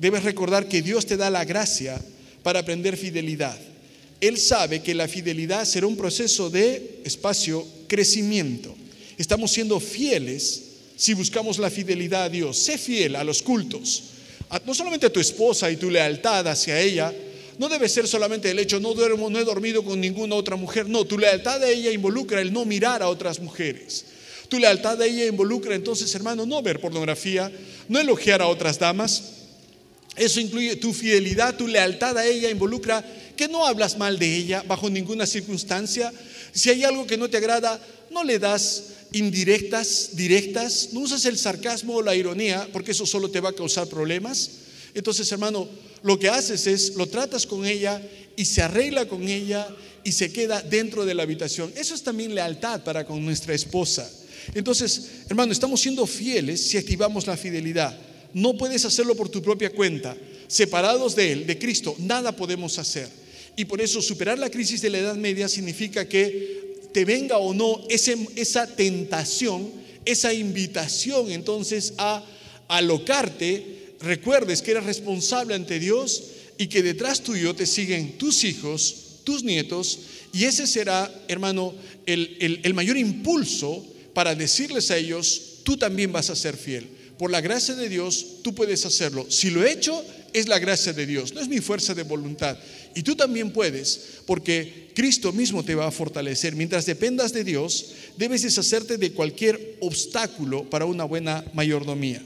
Debes 0.01 0.25
recordar 0.25 0.67
que 0.67 0.83
Dios 0.83 1.07
te 1.07 1.17
da 1.17 1.31
la 1.31 1.45
gracia 1.45 1.97
para 2.43 2.59
aprender 2.59 2.97
fidelidad. 2.97 3.57
Él 4.21 4.37
sabe 4.37 4.83
que 4.83 4.95
la 4.95 5.07
fidelidad 5.07 5.65
será 5.65 5.87
un 5.87 5.97
proceso 5.97 6.51
de 6.51 7.03
espacio, 7.05 7.65
crecimiento. 7.87 8.75
Estamos 9.17 9.53
siendo 9.53 9.79
fieles 9.79 10.61
si 10.97 11.15
buscamos 11.15 11.59
la 11.59 11.71
fidelidad 11.71 12.25
a 12.25 12.29
Dios. 12.31 12.59
Sé 12.59 12.79
fiel 12.79 13.15
a 13.15 13.23
los 13.23 13.43
cultos. 13.43 14.03
no 14.67 14.75
solamente 14.75 15.07
a 15.07 15.13
tu 15.13 15.21
esposa 15.21 15.71
y 15.71 15.77
tu 15.77 15.89
lealtad 15.89 16.49
hacia 16.49 16.81
ella, 16.81 17.15
no 17.59 17.69
debe 17.69 17.89
ser 17.89 18.09
solamente 18.09 18.51
el 18.51 18.59
hecho, 18.59 18.81
no 18.81 18.95
duermo, 18.95 19.31
no 19.31 19.39
he 19.39 19.45
dormido 19.45 19.85
con 19.85 20.01
ninguna 20.01 20.35
otra 20.35 20.57
mujer. 20.57 20.89
No, 20.89 21.05
tu 21.05 21.19
lealtad 21.19 21.63
a 21.63 21.69
ella 21.69 21.91
involucra 21.93 22.41
el 22.41 22.53
no 22.53 22.65
mirar 22.65 23.03
a 23.03 23.09
otras 23.09 23.41
mujeres. 23.41 24.05
Tu 24.49 24.59
lealtad 24.59 25.01
a 25.01 25.07
ella 25.07 25.27
involucra 25.27 25.75
entonces, 25.75 26.15
hermano, 26.15 26.47
no 26.47 26.63
ver 26.63 26.81
pornografía, 26.81 27.51
no 27.89 27.99
elogiar 27.99 28.43
a 28.43 28.47
otras 28.47 28.79
damas. 28.79 29.33
Eso 30.17 30.41
incluye 30.41 30.77
tu 30.77 30.93
fidelidad, 30.93 31.57
tu 31.57 31.67
lealtad 31.67 32.17
a 32.19 32.27
ella 32.27 32.51
involucra 32.51 33.05
que 33.37 33.49
no 33.49 33.67
hablas 33.67 33.99
mal 33.99 34.19
de 34.19 34.37
ella 34.37 34.65
bajo 34.67 34.89
ninguna 34.91 35.27
circunstancia. 35.27 36.13
Si 36.53 36.71
hay 36.71 36.85
algo 36.85 37.07
que 37.07 37.17
no 37.17 37.29
te 37.29 37.37
agrada, 37.37 37.81
no 38.11 38.23
le 38.23 38.39
das 38.39 38.85
indirectas, 39.13 40.11
directas, 40.15 40.91
no 40.93 41.01
usas 41.01 41.25
el 41.25 41.39
sarcasmo 41.39 41.97
o 41.97 42.03
la 42.03 42.15
ironía, 42.15 42.69
porque 42.73 42.93
eso 42.93 43.07
solo 43.07 43.31
te 43.31 43.41
va 43.41 43.51
a 43.51 43.55
causar 43.55 43.89
problemas. 43.89 44.51
Entonces, 44.95 45.31
hermano, 45.33 45.69
lo 46.05 46.19
que 46.19 46.29
haces 46.29 46.67
es, 46.67 46.95
lo 46.97 47.07
tratas 47.07 47.47
con 47.47 47.65
ella 47.65 48.01
y 48.37 48.45
se 48.45 48.61
arregla 48.61 49.09
con 49.09 49.27
ella 49.27 49.67
y 50.05 50.13
se 50.13 50.31
queda 50.31 50.61
dentro 50.61 51.07
de 51.07 51.15
la 51.15 51.23
habitación. 51.23 51.73
Eso 51.75 51.95
es 51.95 52.03
también 52.03 52.35
lealtad 52.35 52.85
para 52.85 53.07
con 53.07 53.25
nuestra 53.25 53.55
esposa. 53.55 54.09
Entonces, 54.55 55.23
hermano, 55.31 55.51
estamos 55.51 55.81
siendo 55.81 56.07
fieles 56.07 56.61
si 56.61 56.77
activamos 56.77 57.27
la 57.27 57.39
fidelidad. 57.39 57.99
No 58.35 58.55
puedes 58.55 58.85
hacerlo 58.85 59.15
por 59.15 59.31
tu 59.31 59.41
propia 59.41 59.71
cuenta. 59.71 60.15
Separados 60.47 61.17
de 61.17 61.33
Él, 61.33 61.47
de 61.47 61.59
Cristo, 61.59 61.97
nada 61.99 62.37
podemos 62.37 62.79
hacer. 62.79 63.09
Y 63.57 63.65
por 63.65 63.81
eso 63.81 64.03
superar 64.03 64.39
la 64.39 64.51
crisis 64.51 64.83
de 64.83 64.91
la 64.91 64.99
Edad 64.99 65.17
Media 65.17 65.49
significa 65.49 66.07
que 66.07 66.91
te 66.93 67.07
venga 67.07 67.39
o 67.39 67.55
no 67.55 67.81
esa 67.89 68.67
tentación, 68.67 69.71
esa 70.05 70.35
invitación 70.35 71.31
entonces 71.31 71.95
a 71.97 72.23
alocarte, 72.69 73.84
recuerdes 74.05 74.63
que 74.63 74.73
eres 74.73 74.85
responsable 74.85 75.55
ante 75.55 75.79
Dios 75.79 76.23
y 76.59 76.69
que 76.69 76.83
detrás 76.83 77.23
tuyo 77.23 77.55
te 77.55 77.67
siguen 77.67 78.19
tus 78.19 78.45
hijos, 78.45 78.97
tus 79.25 79.43
nietos, 79.43 79.99
y 80.33 80.45
ese 80.45 80.67
será, 80.67 81.11
hermano, 81.29 81.75
el, 82.07 82.61
el 82.63 82.75
mayor 82.75 82.97
impulso 82.97 83.85
para 84.13 84.35
decirles 84.35 84.91
a 84.91 84.97
ellos, 84.97 85.61
tú 85.65 85.77
también 85.77 86.13
vas 86.13 86.31
a 86.31 86.37
ser 86.37 86.57
fiel. 86.57 86.89
Por 87.19 87.31
la 87.31 87.41
gracia 87.41 87.75
de 87.75 87.89
Dios, 87.89 88.27
tú 88.43 88.55
puedes 88.55 88.85
hacerlo. 88.85 89.27
Si 89.29 89.51
lo 89.51 89.65
he 89.65 89.73
hecho, 89.73 90.05
es 90.33 90.49
la 90.49 90.59
gracia 90.59 90.93
de 90.93 91.07
Dios, 91.07 91.33
no 91.33 91.41
es 91.41 91.49
mi 91.49 91.61
fuerza 91.61 91.95
de 91.95 92.03
voluntad. 92.03 92.59
Y 92.95 93.03
tú 93.03 93.15
también 93.15 93.53
puedes, 93.53 94.21
porque 94.27 94.91
Cristo 94.95 95.33
mismo 95.33 95.65
te 95.65 95.77
va 95.77 95.87
a 95.87 95.93
fortalecer. 95.93 96.57
Mientras 96.57 96.87
dependas 96.87 97.33
de 97.33 97.45
Dios, 97.45 97.93
debes 98.17 98.43
deshacerte 98.43 98.99
de 98.99 99.13
cualquier 99.13 99.77
obstáculo 99.81 100.69
para 100.69 100.87
una 100.87 101.05
buena 101.05 101.45
mayordomía. 101.55 102.21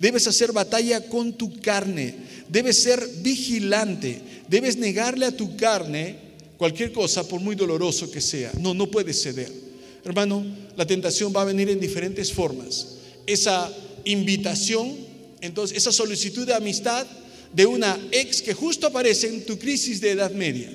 Debes 0.00 0.26
hacer 0.26 0.52
batalla 0.52 1.08
con 1.08 1.32
tu 1.32 1.60
carne, 1.60 2.14
debes 2.48 2.82
ser 2.82 3.04
vigilante, 3.20 4.20
debes 4.48 4.76
negarle 4.76 5.26
a 5.26 5.36
tu 5.36 5.56
carne 5.56 6.16
cualquier 6.56 6.92
cosa, 6.92 7.26
por 7.26 7.40
muy 7.40 7.56
doloroso 7.56 8.10
que 8.10 8.20
sea. 8.20 8.52
No, 8.60 8.74
no 8.74 8.90
puedes 8.90 9.22
ceder. 9.22 9.50
Hermano, 10.04 10.44
la 10.76 10.86
tentación 10.86 11.32
va 11.34 11.42
a 11.42 11.46
venir 11.46 11.68
en 11.68 11.80
diferentes 11.80 12.32
formas. 12.32 12.96
Esa 13.26 13.72
invitación, 14.04 14.96
entonces, 15.40 15.76
esa 15.76 15.92
solicitud 15.92 16.46
de 16.46 16.54
amistad 16.54 17.06
de 17.52 17.66
una 17.66 17.98
ex 18.12 18.42
que 18.42 18.54
justo 18.54 18.86
aparece 18.86 19.28
en 19.28 19.44
tu 19.44 19.58
crisis 19.58 20.00
de 20.00 20.12
edad 20.12 20.32
media. 20.32 20.70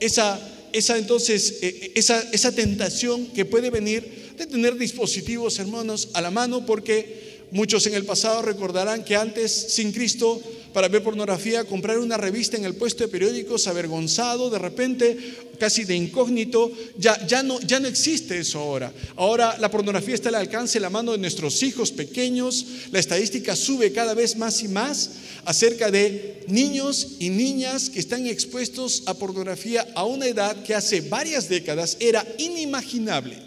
Esa, 0.00 0.40
esa 0.72 0.98
entonces, 0.98 1.58
eh, 1.62 1.78
eh, 1.82 1.92
esa, 1.94 2.20
esa 2.32 2.52
tentación 2.52 3.26
que 3.28 3.44
puede 3.44 3.70
venir 3.70 4.34
de 4.36 4.46
tener 4.46 4.76
dispositivos, 4.76 5.58
hermanos, 5.58 6.10
a 6.12 6.20
la 6.20 6.30
mano, 6.30 6.64
porque 6.64 7.27
Muchos 7.50 7.86
en 7.86 7.94
el 7.94 8.04
pasado 8.04 8.42
recordarán 8.42 9.04
que 9.04 9.16
antes, 9.16 9.52
sin 9.52 9.92
Cristo, 9.92 10.40
para 10.72 10.88
ver 10.88 11.02
pornografía, 11.02 11.64
comprar 11.64 11.98
una 11.98 12.18
revista 12.18 12.56
en 12.56 12.64
el 12.64 12.74
puesto 12.74 13.04
de 13.04 13.08
periódicos 13.08 13.66
avergonzado, 13.66 14.50
de 14.50 14.58
repente, 14.58 15.16
casi 15.58 15.84
de 15.84 15.96
incógnito, 15.96 16.70
ya, 16.98 17.26
ya, 17.26 17.42
no, 17.42 17.58
ya 17.60 17.80
no 17.80 17.88
existe 17.88 18.38
eso 18.38 18.58
ahora. 18.58 18.92
Ahora 19.16 19.56
la 19.58 19.70
pornografía 19.70 20.14
está 20.14 20.28
al 20.28 20.34
alcance 20.34 20.78
de 20.78 20.82
la 20.82 20.90
mano 20.90 21.12
de 21.12 21.18
nuestros 21.18 21.62
hijos 21.62 21.90
pequeños, 21.90 22.66
la 22.92 22.98
estadística 22.98 23.56
sube 23.56 23.92
cada 23.92 24.12
vez 24.14 24.36
más 24.36 24.62
y 24.62 24.68
más 24.68 25.10
acerca 25.44 25.90
de 25.90 26.44
niños 26.48 27.16
y 27.18 27.30
niñas 27.30 27.88
que 27.88 27.98
están 27.98 28.26
expuestos 28.26 29.04
a 29.06 29.14
pornografía 29.14 29.86
a 29.94 30.04
una 30.04 30.26
edad 30.26 30.62
que 30.64 30.74
hace 30.74 31.00
varias 31.00 31.48
décadas 31.48 31.96
era 31.98 32.26
inimaginable. 32.36 33.38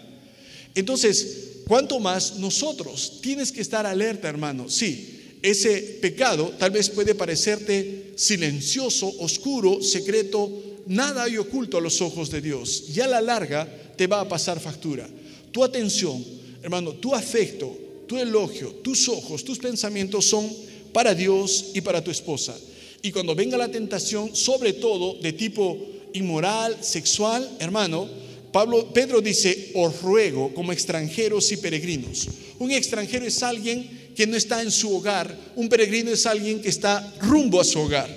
Entonces, 0.74 1.51
¿Cuánto 1.66 2.00
más 2.00 2.36
nosotros? 2.36 3.20
Tienes 3.20 3.52
que 3.52 3.60
estar 3.60 3.86
alerta, 3.86 4.28
hermano. 4.28 4.68
Sí, 4.68 5.20
ese 5.42 5.98
pecado 6.00 6.52
tal 6.58 6.70
vez 6.70 6.88
puede 6.90 7.14
parecerte 7.14 8.12
silencioso, 8.16 9.12
oscuro, 9.18 9.82
secreto, 9.82 10.50
nada 10.86 11.24
hay 11.24 11.36
oculto 11.36 11.78
a 11.78 11.80
los 11.80 12.00
ojos 12.00 12.30
de 12.30 12.40
Dios. 12.40 12.84
Y 12.94 13.00
a 13.00 13.08
la 13.08 13.20
larga 13.20 13.68
te 13.96 14.06
va 14.06 14.20
a 14.20 14.28
pasar 14.28 14.60
factura. 14.60 15.08
Tu 15.50 15.62
atención, 15.64 16.24
hermano, 16.62 16.92
tu 16.92 17.14
afecto, 17.14 17.76
tu 18.06 18.18
elogio, 18.18 18.68
tus 18.82 19.08
ojos, 19.08 19.44
tus 19.44 19.58
pensamientos 19.58 20.26
son 20.26 20.48
para 20.92 21.14
Dios 21.14 21.70
y 21.74 21.80
para 21.80 22.02
tu 22.02 22.10
esposa. 22.10 22.56
Y 23.02 23.10
cuando 23.10 23.34
venga 23.34 23.56
la 23.56 23.70
tentación, 23.70 24.36
sobre 24.36 24.74
todo 24.74 25.14
de 25.20 25.32
tipo 25.32 25.76
inmoral, 26.12 26.76
sexual, 26.80 27.48
hermano, 27.58 28.08
Pablo, 28.52 28.92
Pedro 28.92 29.20
dice, 29.20 29.70
os 29.74 30.02
ruego 30.02 30.52
como 30.54 30.72
extranjeros 30.72 31.50
y 31.52 31.56
peregrinos. 31.56 32.28
Un 32.58 32.70
extranjero 32.70 33.24
es 33.24 33.42
alguien 33.42 34.12
que 34.14 34.26
no 34.26 34.36
está 34.36 34.62
en 34.62 34.70
su 34.70 34.94
hogar, 34.94 35.34
un 35.56 35.68
peregrino 35.68 36.10
es 36.10 36.26
alguien 36.26 36.60
que 36.60 36.68
está 36.68 37.14
rumbo 37.20 37.60
a 37.60 37.64
su 37.64 37.80
hogar. 37.80 38.08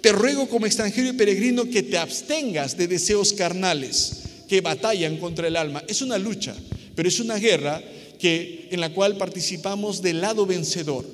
Te 0.00 0.12
ruego 0.12 0.48
como 0.48 0.66
extranjero 0.66 1.08
y 1.08 1.12
peregrino 1.12 1.68
que 1.68 1.82
te 1.82 1.98
abstengas 1.98 2.76
de 2.76 2.86
deseos 2.86 3.32
carnales 3.32 4.22
que 4.48 4.60
batallan 4.60 5.18
contra 5.18 5.48
el 5.48 5.56
alma. 5.56 5.82
Es 5.86 6.02
una 6.02 6.18
lucha, 6.18 6.54
pero 6.94 7.08
es 7.08 7.20
una 7.20 7.36
guerra 7.36 7.82
que, 8.18 8.68
en 8.70 8.80
la 8.80 8.92
cual 8.94 9.16
participamos 9.16 10.00
del 10.02 10.20
lado 10.20 10.46
vencedor. 10.46 11.04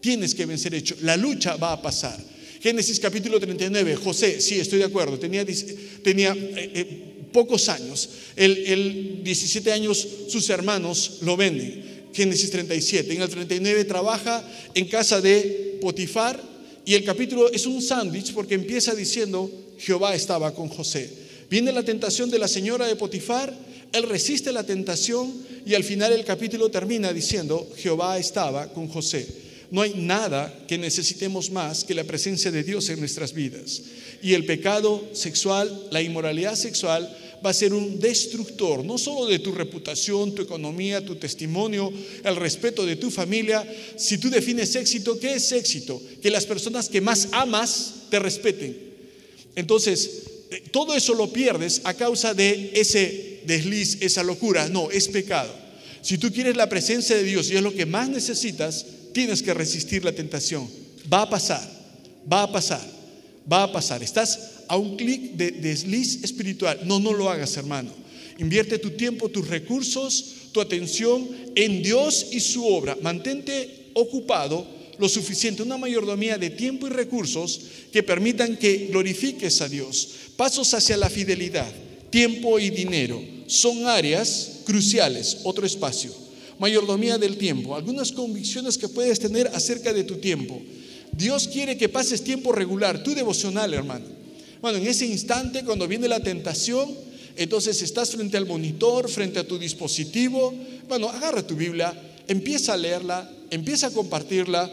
Tienes 0.00 0.34
que 0.34 0.46
vencer 0.46 0.74
hecho. 0.74 0.96
La 1.00 1.16
lucha 1.16 1.56
va 1.56 1.72
a 1.72 1.80
pasar. 1.80 2.18
Génesis 2.60 2.98
capítulo 2.98 3.38
39, 3.38 3.96
José, 3.96 4.40
sí, 4.40 4.58
estoy 4.58 4.78
de 4.78 4.86
acuerdo, 4.86 5.18
tenía, 5.18 5.42
eh, 5.42 5.46
eh, 6.02 7.13
pocos 7.34 7.68
años. 7.68 8.08
El, 8.36 9.20
17 9.24 9.72
años 9.72 10.06
sus 10.28 10.48
hermanos 10.48 11.18
lo 11.22 11.36
venden. 11.36 12.06
Génesis 12.14 12.50
37. 12.52 13.12
En 13.12 13.22
el 13.22 13.28
39 13.28 13.84
trabaja 13.84 14.42
en 14.72 14.86
casa 14.86 15.20
de 15.20 15.78
Potifar 15.82 16.40
y 16.86 16.94
el 16.94 17.04
capítulo 17.04 17.50
es 17.50 17.66
un 17.66 17.82
sándwich 17.82 18.32
porque 18.32 18.54
empieza 18.54 18.94
diciendo 18.94 19.50
Jehová 19.78 20.14
estaba 20.14 20.54
con 20.54 20.68
José. 20.68 21.10
Viene 21.50 21.72
la 21.72 21.82
tentación 21.82 22.30
de 22.30 22.38
la 22.38 22.46
señora 22.46 22.86
de 22.86 22.94
Potifar, 22.94 23.52
él 23.92 24.04
resiste 24.04 24.52
la 24.52 24.64
tentación 24.64 25.32
y 25.66 25.74
al 25.74 25.82
final 25.82 26.12
el 26.12 26.24
capítulo 26.24 26.70
termina 26.70 27.12
diciendo 27.12 27.68
Jehová 27.76 28.18
estaba 28.18 28.72
con 28.72 28.86
José. 28.86 29.26
No 29.70 29.82
hay 29.82 29.94
nada 29.94 30.54
que 30.68 30.78
necesitemos 30.78 31.50
más 31.50 31.82
que 31.82 31.94
la 31.94 32.04
presencia 32.04 32.52
de 32.52 32.62
Dios 32.62 32.88
en 32.90 33.00
nuestras 33.00 33.32
vidas. 33.32 33.82
Y 34.22 34.34
el 34.34 34.46
pecado 34.46 35.04
sexual, 35.12 35.88
la 35.90 36.00
inmoralidad 36.00 36.54
sexual, 36.54 37.10
va 37.44 37.50
a 37.50 37.54
ser 37.54 37.74
un 37.74 38.00
destructor, 38.00 38.84
no 38.84 38.96
solo 38.96 39.26
de 39.26 39.38
tu 39.38 39.52
reputación, 39.52 40.34
tu 40.34 40.42
economía, 40.42 41.04
tu 41.04 41.16
testimonio, 41.16 41.92
el 42.24 42.36
respeto 42.36 42.86
de 42.86 42.96
tu 42.96 43.10
familia. 43.10 43.66
Si 43.96 44.18
tú 44.18 44.30
defines 44.30 44.74
éxito, 44.76 45.18
¿qué 45.18 45.34
es 45.34 45.52
éxito? 45.52 46.00
Que 46.22 46.30
las 46.30 46.46
personas 46.46 46.88
que 46.88 47.00
más 47.00 47.28
amas 47.32 47.94
te 48.08 48.18
respeten. 48.18 48.76
Entonces, 49.56 50.22
eh, 50.50 50.62
todo 50.70 50.94
eso 50.94 51.14
lo 51.14 51.32
pierdes 51.32 51.82
a 51.84 51.94
causa 51.94 52.32
de 52.32 52.70
ese 52.74 53.42
desliz, 53.44 53.98
esa 54.00 54.22
locura. 54.22 54.68
No, 54.68 54.90
es 54.90 55.08
pecado. 55.08 55.52
Si 56.00 56.16
tú 56.16 56.32
quieres 56.32 56.56
la 56.56 56.68
presencia 56.68 57.16
de 57.16 57.24
Dios 57.24 57.50
y 57.50 57.56
es 57.56 57.62
lo 57.62 57.74
que 57.74 57.86
más 57.86 58.08
necesitas, 58.08 58.86
tienes 59.12 59.42
que 59.42 59.52
resistir 59.52 60.04
la 60.04 60.12
tentación. 60.12 60.68
Va 61.12 61.22
a 61.22 61.30
pasar, 61.30 61.62
va 62.30 62.44
a 62.44 62.52
pasar, 62.52 62.80
va 63.50 63.64
a 63.64 63.72
pasar. 63.72 64.02
Estás 64.02 64.53
a 64.68 64.76
un 64.76 64.96
clic 64.96 65.32
de 65.32 65.52
desliz 65.52 66.22
espiritual. 66.24 66.80
No, 66.84 66.98
no 67.00 67.12
lo 67.12 67.30
hagas, 67.30 67.56
hermano. 67.56 67.90
Invierte 68.38 68.78
tu 68.78 68.90
tiempo, 68.90 69.28
tus 69.28 69.48
recursos, 69.48 70.34
tu 70.52 70.60
atención 70.60 71.28
en 71.54 71.82
Dios 71.82 72.26
y 72.32 72.40
su 72.40 72.66
obra. 72.66 72.96
Mantente 73.00 73.90
ocupado 73.94 74.66
lo 74.98 75.08
suficiente, 75.08 75.62
una 75.62 75.76
mayordomía 75.76 76.38
de 76.38 76.50
tiempo 76.50 76.86
y 76.86 76.90
recursos 76.90 77.60
que 77.92 78.02
permitan 78.02 78.56
que 78.56 78.88
glorifiques 78.90 79.60
a 79.60 79.68
Dios. 79.68 80.08
Pasos 80.36 80.74
hacia 80.74 80.96
la 80.96 81.10
fidelidad, 81.10 81.70
tiempo 82.10 82.58
y 82.58 82.70
dinero 82.70 83.22
son 83.46 83.86
áreas 83.86 84.60
cruciales, 84.64 85.38
otro 85.44 85.66
espacio. 85.66 86.12
Mayordomía 86.58 87.18
del 87.18 87.36
tiempo, 87.36 87.74
algunas 87.74 88.12
convicciones 88.12 88.78
que 88.78 88.88
puedes 88.88 89.18
tener 89.18 89.48
acerca 89.48 89.92
de 89.92 90.04
tu 90.04 90.16
tiempo. 90.16 90.60
Dios 91.12 91.48
quiere 91.48 91.76
que 91.76 91.88
pases 91.88 92.22
tiempo 92.22 92.52
regular, 92.52 93.02
tu 93.02 93.14
devocional, 93.14 93.74
hermano. 93.74 94.06
Bueno, 94.64 94.78
en 94.78 94.86
ese 94.86 95.04
instante, 95.04 95.62
cuando 95.62 95.86
viene 95.86 96.08
la 96.08 96.20
tentación, 96.20 96.88
entonces 97.36 97.82
estás 97.82 98.12
frente 98.12 98.38
al 98.38 98.46
monitor, 98.46 99.10
frente 99.10 99.38
a 99.38 99.46
tu 99.46 99.58
dispositivo. 99.58 100.54
Bueno, 100.88 101.10
agarra 101.10 101.46
tu 101.46 101.54
Biblia, 101.54 101.92
empieza 102.26 102.72
a 102.72 102.78
leerla, 102.78 103.30
empieza 103.50 103.88
a 103.88 103.90
compartirla. 103.90 104.72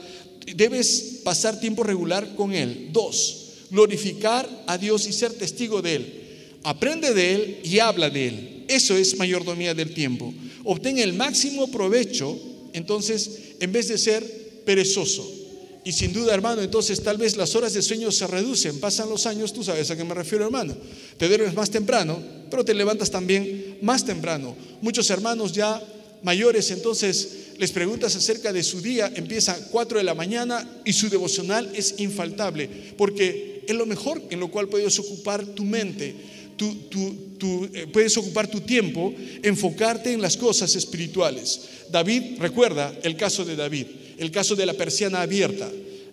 Debes 0.55 1.19
pasar 1.25 1.59
tiempo 1.59 1.83
regular 1.83 2.35
con 2.37 2.53
Él. 2.53 2.87
Dos, 2.93 3.47
glorificar 3.69 4.47
a 4.65 4.77
Dios 4.77 5.05
y 5.07 5.11
ser 5.11 5.33
testigo 5.33 5.81
de 5.81 5.95
Él. 5.95 6.23
Aprende 6.63 7.13
de 7.13 7.35
Él 7.35 7.59
y 7.65 7.79
habla 7.79 8.09
de 8.09 8.27
Él. 8.29 8.65
Eso 8.69 8.95
es 8.95 9.17
mayordomía 9.17 9.73
del 9.73 9.93
tiempo. 9.93 10.33
Obtén 10.63 10.99
el 10.99 11.11
máximo 11.11 11.69
provecho, 11.69 12.39
entonces, 12.71 13.57
en 13.59 13.73
vez 13.73 13.89
de 13.89 13.97
ser 13.97 14.23
perezoso. 14.63 15.40
Y 15.83 15.91
sin 15.93 16.13
duda, 16.13 16.33
hermano, 16.33 16.61
entonces 16.61 17.01
tal 17.01 17.17
vez 17.17 17.35
las 17.35 17.55
horas 17.55 17.73
de 17.73 17.81
sueño 17.81 18.11
se 18.11 18.27
reducen, 18.27 18.79
pasan 18.79 19.09
los 19.09 19.25
años, 19.25 19.51
tú 19.51 19.63
sabes 19.63 19.89
a 19.89 19.97
qué 19.97 20.03
me 20.03 20.13
refiero, 20.13 20.45
hermano. 20.45 20.75
Te 21.17 21.27
duermes 21.27 21.55
más 21.55 21.71
temprano, 21.71 22.21
pero 22.51 22.63
te 22.63 22.73
levantas 22.73 23.09
también 23.09 23.77
más 23.81 24.05
temprano. 24.05 24.55
Muchos 24.81 25.09
hermanos 25.09 25.53
ya 25.53 25.81
mayores, 26.21 26.69
entonces 26.69 27.41
les 27.57 27.71
preguntas 27.71 28.15
acerca 28.15 28.53
de 28.53 28.63
su 28.63 28.81
día, 28.81 29.11
empieza 29.15 29.53
a 29.53 29.65
4 29.69 29.97
de 29.97 30.03
la 30.03 30.13
mañana 30.13 30.67
y 30.85 30.93
su 30.93 31.09
devocional 31.09 31.71
es 31.75 31.95
infaltable, 31.97 32.69
porque 32.97 33.63
es 33.67 33.75
lo 33.75 33.85
mejor 33.85 34.21
en 34.29 34.39
lo 34.39 34.49
cual 34.49 34.67
puedes 34.67 34.97
ocupar 34.99 35.45
tu 35.45 35.63
mente, 35.63 36.15
tu, 36.57 37.69
eh, 37.73 37.87
puedes 37.91 38.15
ocupar 38.17 38.47
tu 38.47 38.61
tiempo, 38.61 39.13
enfocarte 39.41 40.13
en 40.13 40.21
las 40.21 40.37
cosas 40.37 40.75
espirituales. 40.75 41.61
David, 41.89 42.37
recuerda 42.39 42.95
el 43.03 43.15
caso 43.15 43.43
de 43.45 43.55
David, 43.55 43.87
el 44.21 44.31
caso 44.31 44.55
de 44.55 44.65
la 44.65 44.73
persiana 44.73 45.21
abierta. 45.21 45.69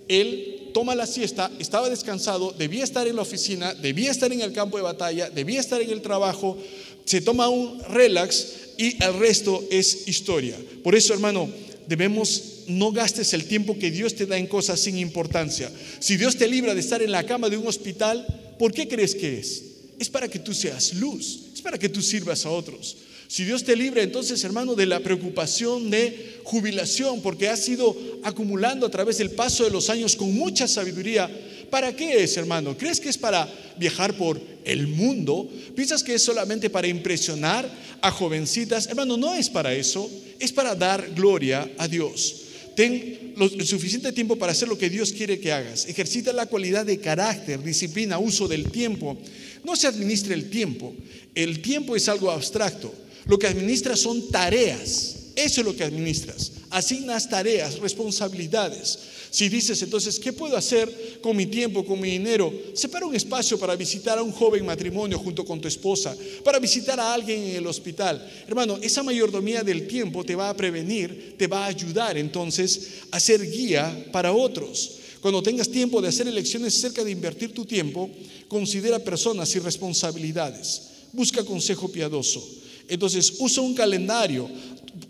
Él 0.08 0.70
toma 0.72 0.94
la 0.94 1.06
siesta, 1.06 1.50
estaba 1.58 1.90
descansado, 1.90 2.54
debía 2.56 2.84
estar 2.84 3.06
en 3.06 3.16
la 3.16 3.22
oficina, 3.22 3.74
debía 3.74 4.10
estar 4.10 4.32
en 4.32 4.40
el 4.40 4.52
campo 4.52 4.78
de 4.78 4.82
batalla, 4.82 5.28
debía 5.28 5.60
estar 5.60 5.80
en 5.82 5.90
el 5.90 6.00
trabajo, 6.00 6.56
se 7.04 7.20
toma 7.20 7.48
un 7.48 7.82
relax 7.90 8.46
y 8.78 9.02
el 9.02 9.14
resto 9.18 9.62
es 9.70 10.08
historia. 10.08 10.56
Por 10.82 10.94
eso, 10.94 11.12
hermano, 11.12 11.50
debemos 11.86 12.42
no 12.68 12.92
gastes 12.92 13.32
el 13.34 13.44
tiempo 13.44 13.78
que 13.78 13.90
Dios 13.90 14.14
te 14.14 14.26
da 14.26 14.38
en 14.38 14.46
cosas 14.46 14.80
sin 14.80 14.98
importancia. 14.98 15.70
Si 16.00 16.16
Dios 16.16 16.36
te 16.36 16.48
libra 16.48 16.74
de 16.74 16.80
estar 16.80 17.02
en 17.02 17.12
la 17.12 17.26
cama 17.26 17.50
de 17.50 17.56
un 17.56 17.66
hospital, 17.66 18.26
¿por 18.58 18.72
qué 18.72 18.88
crees 18.88 19.14
que 19.14 19.38
es? 19.38 19.62
Es 19.98 20.08
para 20.08 20.28
que 20.28 20.38
tú 20.38 20.54
seas 20.54 20.94
luz, 20.94 21.40
es 21.52 21.60
para 21.60 21.78
que 21.78 21.88
tú 21.88 22.00
sirvas 22.00 22.46
a 22.46 22.50
otros. 22.50 22.96
Si 23.28 23.44
Dios 23.44 23.62
te 23.62 23.76
libra 23.76 24.02
entonces, 24.02 24.42
hermano, 24.42 24.74
de 24.74 24.86
la 24.86 25.00
preocupación 25.00 25.90
de 25.90 26.40
jubilación, 26.44 27.20
porque 27.20 27.48
has 27.48 27.68
ido 27.68 27.94
acumulando 28.22 28.86
a 28.86 28.90
través 28.90 29.18
del 29.18 29.32
paso 29.32 29.64
de 29.64 29.70
los 29.70 29.90
años 29.90 30.16
con 30.16 30.34
mucha 30.34 30.66
sabiduría, 30.66 31.30
¿para 31.68 31.94
qué 31.94 32.22
es, 32.22 32.38
hermano? 32.38 32.74
¿Crees 32.78 33.00
que 33.00 33.10
es 33.10 33.18
para 33.18 33.46
viajar 33.76 34.16
por 34.16 34.40
el 34.64 34.86
mundo? 34.86 35.46
¿Piensas 35.76 36.02
que 36.02 36.14
es 36.14 36.22
solamente 36.22 36.70
para 36.70 36.88
impresionar 36.88 37.70
a 38.00 38.10
jovencitas? 38.10 38.86
Hermano, 38.86 39.18
no 39.18 39.34
es 39.34 39.50
para 39.50 39.74
eso, 39.74 40.10
es 40.40 40.50
para 40.50 40.74
dar 40.74 41.10
gloria 41.14 41.70
a 41.76 41.86
Dios. 41.86 42.44
Ten 42.74 43.34
el 43.38 43.66
suficiente 43.66 44.10
tiempo 44.12 44.36
para 44.36 44.52
hacer 44.52 44.68
lo 44.68 44.78
que 44.78 44.88
Dios 44.88 45.12
quiere 45.12 45.38
que 45.38 45.52
hagas. 45.52 45.86
Ejercita 45.86 46.32
la 46.32 46.46
cualidad 46.46 46.86
de 46.86 46.98
carácter, 46.98 47.62
disciplina, 47.62 48.18
uso 48.18 48.48
del 48.48 48.70
tiempo. 48.70 49.18
No 49.64 49.76
se 49.76 49.86
administra 49.86 50.32
el 50.32 50.48
tiempo. 50.48 50.94
El 51.34 51.60
tiempo 51.60 51.94
es 51.94 52.08
algo 52.08 52.30
abstracto. 52.30 52.94
Lo 53.28 53.38
que 53.38 53.46
administras 53.46 54.00
son 54.00 54.28
tareas. 54.28 55.14
Eso 55.36 55.60
es 55.60 55.66
lo 55.66 55.76
que 55.76 55.84
administras. 55.84 56.50
Asignas 56.70 57.28
tareas, 57.28 57.78
responsabilidades. 57.78 58.98
Si 59.30 59.48
dices 59.48 59.80
entonces, 59.82 60.18
¿qué 60.18 60.32
puedo 60.32 60.56
hacer 60.56 61.20
con 61.20 61.36
mi 61.36 61.46
tiempo, 61.46 61.84
con 61.84 62.00
mi 62.00 62.10
dinero? 62.10 62.52
Separa 62.74 63.06
un 63.06 63.14
espacio 63.14 63.58
para 63.58 63.76
visitar 63.76 64.18
a 64.18 64.22
un 64.22 64.32
joven 64.32 64.64
matrimonio 64.64 65.18
junto 65.18 65.44
con 65.44 65.60
tu 65.60 65.68
esposa, 65.68 66.16
para 66.42 66.58
visitar 66.58 66.98
a 66.98 67.12
alguien 67.12 67.40
en 67.40 67.56
el 67.56 67.66
hospital. 67.66 68.26
Hermano, 68.48 68.78
esa 68.80 69.02
mayordomía 69.02 69.62
del 69.62 69.86
tiempo 69.86 70.24
te 70.24 70.34
va 70.34 70.48
a 70.48 70.56
prevenir, 70.56 71.36
te 71.38 71.46
va 71.46 71.66
a 71.66 71.68
ayudar 71.68 72.16
entonces 72.16 72.88
a 73.10 73.20
ser 73.20 73.48
guía 73.48 74.06
para 74.10 74.32
otros. 74.32 74.92
Cuando 75.20 75.42
tengas 75.42 75.68
tiempo 75.68 76.00
de 76.00 76.08
hacer 76.08 76.26
elecciones 76.26 76.76
acerca 76.76 77.04
de 77.04 77.10
invertir 77.10 77.52
tu 77.52 77.66
tiempo, 77.66 78.10
considera 78.48 78.98
personas 78.98 79.54
y 79.54 79.58
responsabilidades. 79.58 80.82
Busca 81.12 81.44
consejo 81.44 81.88
piadoso. 81.88 82.42
Entonces, 82.88 83.34
usa 83.38 83.62
un 83.62 83.74
calendario, 83.74 84.48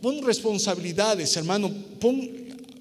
pon 0.01 0.23
responsabilidades, 0.23 1.37
hermano, 1.37 1.73
pon 2.01 2.29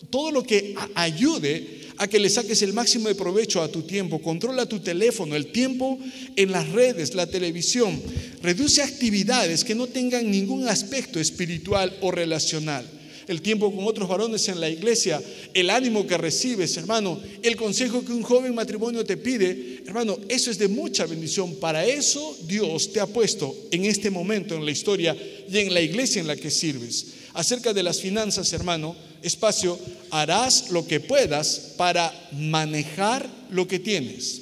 todo 0.10 0.32
lo 0.32 0.44
que 0.44 0.76
ayude 0.96 1.78
a 1.98 2.08
que 2.08 2.20
le 2.20 2.30
saques 2.30 2.62
el 2.62 2.74
máximo 2.74 3.08
de 3.08 3.16
provecho 3.16 3.62
a 3.62 3.72
tu 3.72 3.82
tiempo. 3.82 4.22
Controla 4.22 4.66
tu 4.66 4.80
teléfono, 4.80 5.36
el 5.36 5.52
tiempo 5.52 6.00
en 6.36 6.52
las 6.52 6.70
redes, 6.70 7.16
la 7.16 7.28
televisión. 7.28 8.02
Reduce 8.42 8.82
actividades 8.82 9.64
que 9.64 9.76
no 9.76 9.88
tengan 9.88 10.30
ningún 10.30 10.68
aspecto 10.68 11.20
espiritual 11.20 11.98
o 12.02 12.12
relacional 12.12 12.97
el 13.28 13.42
tiempo 13.42 13.74
con 13.74 13.86
otros 13.86 14.08
varones 14.08 14.48
en 14.48 14.60
la 14.60 14.70
iglesia, 14.70 15.22
el 15.54 15.70
ánimo 15.70 16.08
que 16.08 16.18
recibes, 16.18 16.78
hermano, 16.78 17.20
el 17.44 17.56
consejo 17.56 18.04
que 18.04 18.14
un 18.14 18.24
joven 18.24 18.56
matrimonio 18.56 19.06
te 19.06 19.18
pide, 19.18 19.84
hermano, 19.86 20.18
eso 20.30 20.50
es 20.50 20.58
de 20.58 20.68
mucha 20.68 21.06
bendición. 21.06 21.56
Para 21.56 21.86
eso 21.86 22.38
Dios 22.48 22.92
te 22.94 23.00
ha 23.00 23.06
puesto 23.06 23.56
en 23.72 23.86
este 23.86 24.10
momento 24.10 24.56
en 24.56 24.66
la 24.66 24.72
historia 24.72 25.16
y 25.50 25.58
en 25.58 25.74
la 25.74 25.82
iglesia 25.82 26.22
en 26.22 26.28
la 26.28 26.38
que 26.38 26.50
sirves. 26.50 27.08
Acerca 27.34 27.74
de 27.74 27.84
las 27.84 28.00
finanzas, 28.00 28.52
hermano, 28.54 28.96
espacio, 29.22 29.78
harás 30.10 30.72
lo 30.72 30.88
que 30.88 31.00
puedas 31.00 31.74
para 31.78 32.14
manejar 32.32 33.30
lo 33.52 33.68
que 33.68 33.80
tienes, 33.80 34.42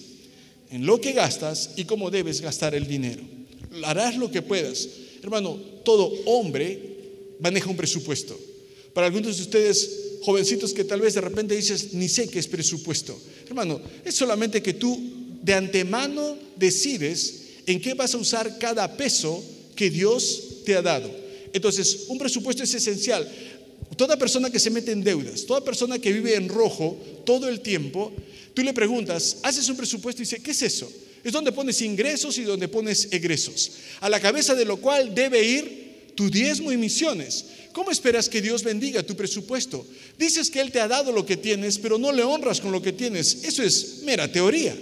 en 0.69 0.85
lo 0.85 1.01
que 1.01 1.13
gastas 1.13 1.71
y 1.75 1.85
cómo 1.85 2.11
debes 2.11 2.41
gastar 2.41 2.75
el 2.75 2.87
dinero. 2.87 3.23
Harás 3.83 4.15
lo 4.15 4.31
que 4.31 4.41
puedas. 4.41 4.87
Hermano, 5.21 5.59
todo 5.83 6.11
hombre 6.25 6.79
maneja 7.39 7.69
un 7.69 7.75
presupuesto. 7.75 8.39
Para 8.95 9.07
algunos 9.07 9.35
de 9.35 9.43
ustedes, 9.43 9.89
jovencitos 10.21 10.73
que 10.73 10.85
tal 10.85 11.01
vez 11.01 11.13
de 11.13 11.21
repente 11.21 11.53
dices, 11.53 11.93
ni 11.93 12.07
sé 12.07 12.29
qué 12.29 12.39
es 12.39 12.47
presupuesto. 12.47 13.19
Hermano, 13.45 13.81
es 14.05 14.15
solamente 14.15 14.63
que 14.63 14.71
tú 14.71 14.97
de 15.43 15.53
antemano 15.53 16.37
decides 16.55 17.41
en 17.65 17.81
qué 17.81 17.93
vas 17.93 18.15
a 18.15 18.17
usar 18.17 18.57
cada 18.57 18.95
peso 18.95 19.43
que 19.75 19.89
Dios 19.89 20.61
te 20.65 20.75
ha 20.75 20.81
dado. 20.81 21.11
Entonces, 21.51 22.05
un 22.07 22.17
presupuesto 22.17 22.63
es 22.63 22.73
esencial. 22.73 23.29
Toda 23.97 24.17
persona 24.17 24.49
que 24.49 24.59
se 24.59 24.69
mete 24.69 24.93
en 24.93 25.03
deudas, 25.03 25.45
toda 25.45 25.61
persona 25.61 25.99
que 25.99 26.13
vive 26.13 26.35
en 26.35 26.47
rojo 26.47 26.97
todo 27.25 27.49
el 27.49 27.59
tiempo, 27.59 28.13
tú 28.53 28.63
le 28.63 28.73
preguntas, 28.73 29.39
haces 29.43 29.67
un 29.67 29.75
presupuesto 29.75 30.21
y 30.21 30.25
dice, 30.25 30.41
¿qué 30.41 30.51
es 30.51 30.61
eso? 30.61 30.89
Es 31.21 31.33
donde 31.33 31.51
pones 31.51 31.81
ingresos 31.81 32.37
y 32.37 32.43
donde 32.43 32.69
pones 32.69 33.09
egresos, 33.11 33.71
a 33.99 34.09
la 34.09 34.21
cabeza 34.21 34.55
de 34.55 34.63
lo 34.63 34.77
cual 34.77 35.13
debe 35.13 35.43
ir 35.43 35.84
tu 36.15 36.29
diezmo 36.29 36.71
y 36.71 36.77
misiones. 36.77 37.45
¿Cómo 37.73 37.91
esperas 37.91 38.29
que 38.29 38.41
Dios 38.41 38.63
bendiga 38.63 39.03
tu 39.03 39.15
presupuesto? 39.15 39.85
Dices 40.17 40.49
que 40.49 40.61
Él 40.61 40.71
te 40.71 40.79
ha 40.79 40.87
dado 40.87 41.11
lo 41.11 41.25
que 41.25 41.37
tienes, 41.37 41.77
pero 41.77 41.97
no 41.97 42.11
le 42.11 42.23
honras 42.23 42.61
con 42.61 42.71
lo 42.71 42.81
que 42.81 42.93
tienes. 42.93 43.43
Eso 43.43 43.61
es 43.63 44.01
mera 44.05 44.31
teoría. 44.31 44.75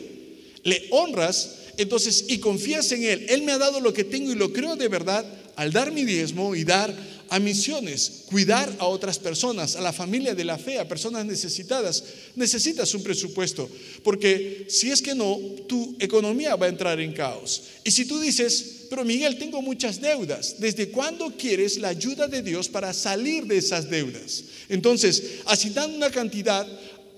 Le 0.64 0.88
honras 0.92 1.56
entonces 1.78 2.26
y 2.28 2.38
confías 2.38 2.92
en 2.92 3.04
Él. 3.04 3.26
Él 3.30 3.42
me 3.44 3.52
ha 3.52 3.58
dado 3.58 3.80
lo 3.80 3.94
que 3.94 4.04
tengo 4.04 4.32
y 4.32 4.36
lo 4.36 4.54
creo 4.54 4.76
de 4.76 4.88
verdad 4.88 5.26
al 5.56 5.72
dar 5.72 5.92
mi 5.92 6.04
diezmo 6.06 6.56
y 6.56 6.64
dar 6.64 6.94
a 7.30 7.40
misiones, 7.40 8.26
cuidar 8.28 8.72
a 8.78 8.86
otras 8.86 9.18
personas, 9.18 9.76
a 9.76 9.82
la 9.82 9.92
familia 9.92 10.36
de 10.36 10.44
la 10.44 10.60
fe, 10.60 10.78
a 10.78 10.88
personas 10.88 11.26
necesitadas. 11.26 12.04
Necesitas 12.36 12.94
un 12.94 13.02
presupuesto, 13.02 13.68
porque 14.04 14.68
si 14.70 14.92
es 14.92 15.02
que 15.02 15.16
no, 15.16 15.40
tu 15.68 15.96
economía 16.00 16.56
va 16.56 16.68
a 16.68 16.70
entrar 16.70 17.00
en 17.00 17.12
caos. 17.14 17.64
Y 17.84 17.90
si 17.90 18.06
tú 18.06 18.20
dices, 18.20 18.83
pero 18.94 19.06
Miguel, 19.06 19.40
tengo 19.40 19.60
muchas 19.60 20.00
deudas. 20.00 20.58
¿Desde 20.60 20.90
cuándo 20.90 21.36
quieres 21.36 21.80
la 21.80 21.88
ayuda 21.88 22.28
de 22.28 22.44
Dios 22.44 22.70
para 22.70 22.94
salir 22.94 23.48
de 23.48 23.58
esas 23.58 23.90
deudas? 23.90 24.44
Entonces, 24.70 25.40
asignando 25.46 25.98
una 25.98 26.12
cantidad, 26.12 26.68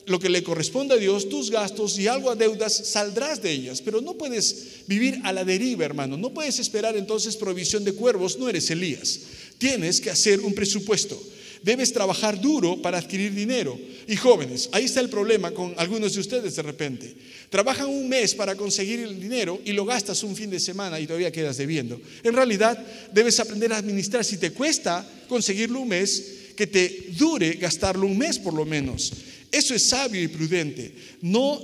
lo 0.05 0.17
que 0.17 0.29
le 0.29 0.41
corresponde 0.41 0.93
a 0.93 0.97
Dios, 0.97 1.27
tus 1.27 1.51
gastos 1.51 1.99
y 1.99 2.07
algo 2.07 2.31
a 2.31 2.35
deudas, 2.37 2.71
saldrás 2.73 3.41
de 3.41 3.51
ellas. 3.51 3.81
Pero 3.81 3.99
no 3.99 4.13
puedes 4.13 4.85
vivir 4.87 5.19
a 5.25 5.33
la 5.33 5.43
deriva, 5.43 5.83
hermano. 5.83 6.15
No 6.15 6.33
puedes 6.33 6.59
esperar 6.59 6.95
entonces 6.95 7.35
provisión 7.35 7.83
de 7.83 7.91
cuervos. 7.91 8.39
No 8.39 8.47
eres 8.47 8.69
Elías. 8.69 9.19
Tienes 9.57 9.99
que 9.99 10.11
hacer 10.11 10.39
un 10.39 10.53
presupuesto. 10.53 11.21
Debes 11.65 11.91
trabajar 11.91 12.39
duro 12.39 12.79
para 12.79 12.99
adquirir 12.99 13.33
dinero. 13.33 13.75
Y 14.07 14.15
jóvenes, 14.15 14.69
ahí 14.71 14.85
está 14.85 14.99
el 14.99 15.09
problema 15.09 15.49
con 15.49 15.73
algunos 15.77 16.13
de 16.13 16.19
ustedes 16.19 16.55
de 16.55 16.61
repente. 16.61 17.15
Trabajan 17.49 17.87
un 17.87 18.07
mes 18.07 18.35
para 18.35 18.53
conseguir 18.53 18.99
el 18.99 19.19
dinero 19.19 19.59
y 19.65 19.73
lo 19.73 19.83
gastas 19.83 20.21
un 20.21 20.35
fin 20.35 20.51
de 20.51 20.59
semana 20.59 20.99
y 20.99 21.07
todavía 21.07 21.31
quedas 21.31 21.57
debiendo. 21.57 21.99
En 22.21 22.35
realidad, 22.35 22.77
debes 23.11 23.39
aprender 23.39 23.73
a 23.73 23.77
administrar. 23.77 24.23
Si 24.23 24.37
te 24.37 24.51
cuesta 24.51 25.09
conseguirlo 25.27 25.79
un 25.79 25.87
mes, 25.87 26.33
que 26.55 26.67
te 26.67 27.07
dure 27.17 27.53
gastarlo 27.53 28.05
un 28.05 28.15
mes 28.15 28.37
por 28.37 28.53
lo 28.53 28.63
menos. 28.63 29.11
Eso 29.51 29.73
es 29.73 29.89
sabio 29.89 30.21
y 30.21 30.27
prudente. 30.27 30.93
No 31.23 31.59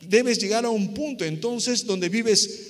debes 0.00 0.38
llegar 0.38 0.64
a 0.64 0.70
un 0.70 0.94
punto 0.94 1.26
entonces 1.26 1.84
donde 1.84 2.08
vives 2.08 2.65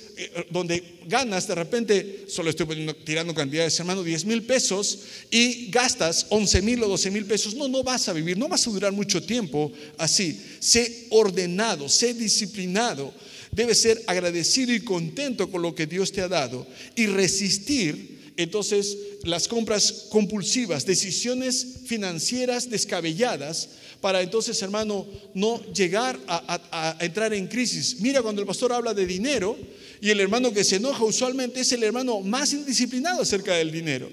donde 0.49 0.99
ganas 1.05 1.47
de 1.47 1.55
repente, 1.55 2.25
solo 2.27 2.49
estoy 2.49 2.67
tirando 3.03 3.33
cantidades, 3.33 3.79
hermano, 3.79 4.03
10 4.03 4.25
mil 4.25 4.43
pesos 4.43 4.99
y 5.29 5.69
gastas 5.69 6.27
11 6.29 6.61
mil 6.61 6.83
o 6.83 6.87
12 6.87 7.11
mil 7.11 7.25
pesos, 7.25 7.53
no, 7.55 7.67
no 7.67 7.83
vas 7.83 8.09
a 8.09 8.13
vivir, 8.13 8.37
no 8.37 8.47
vas 8.47 8.67
a 8.67 8.71
durar 8.71 8.91
mucho 8.91 9.21
tiempo 9.21 9.71
así. 9.97 10.39
Sé 10.59 11.07
ordenado, 11.09 11.87
sé 11.89 12.13
disciplinado, 12.13 13.13
debes 13.51 13.81
ser 13.81 14.03
agradecido 14.07 14.73
y 14.73 14.81
contento 14.81 15.49
con 15.49 15.61
lo 15.61 15.75
que 15.75 15.87
Dios 15.87 16.11
te 16.11 16.21
ha 16.21 16.27
dado 16.27 16.65
y 16.95 17.07
resistir 17.07 18.17
entonces 18.37 18.95
las 19.23 19.47
compras 19.47 20.05
compulsivas, 20.09 20.85
decisiones 20.85 21.65
financieras 21.85 22.69
descabelladas 22.69 23.69
para 24.01 24.21
entonces, 24.21 24.61
hermano, 24.61 25.07
no 25.33 25.61
llegar 25.73 26.19
a, 26.27 26.97
entrar 26.99 27.33
en 27.33 27.47
crisis. 27.47 27.99
Mira, 27.99 28.21
cuando 28.21 28.41
el 28.41 28.47
pastor 28.47 28.73
habla 28.73 28.93
de 28.93 29.05
dinero, 29.05 29.57
y 29.99 30.09
el 30.09 30.19
hermano 30.19 30.53
que 30.53 30.63
se 30.63 30.75
enoja 30.75 31.03
usualmente 31.03 31.61
es 31.61 31.71
el 31.71 31.83
hermano 31.83 32.21
más 32.21 32.53
indisciplinado 32.53 33.21
acerca 33.21 33.55
del 33.55 33.71
dinero. 33.71 34.09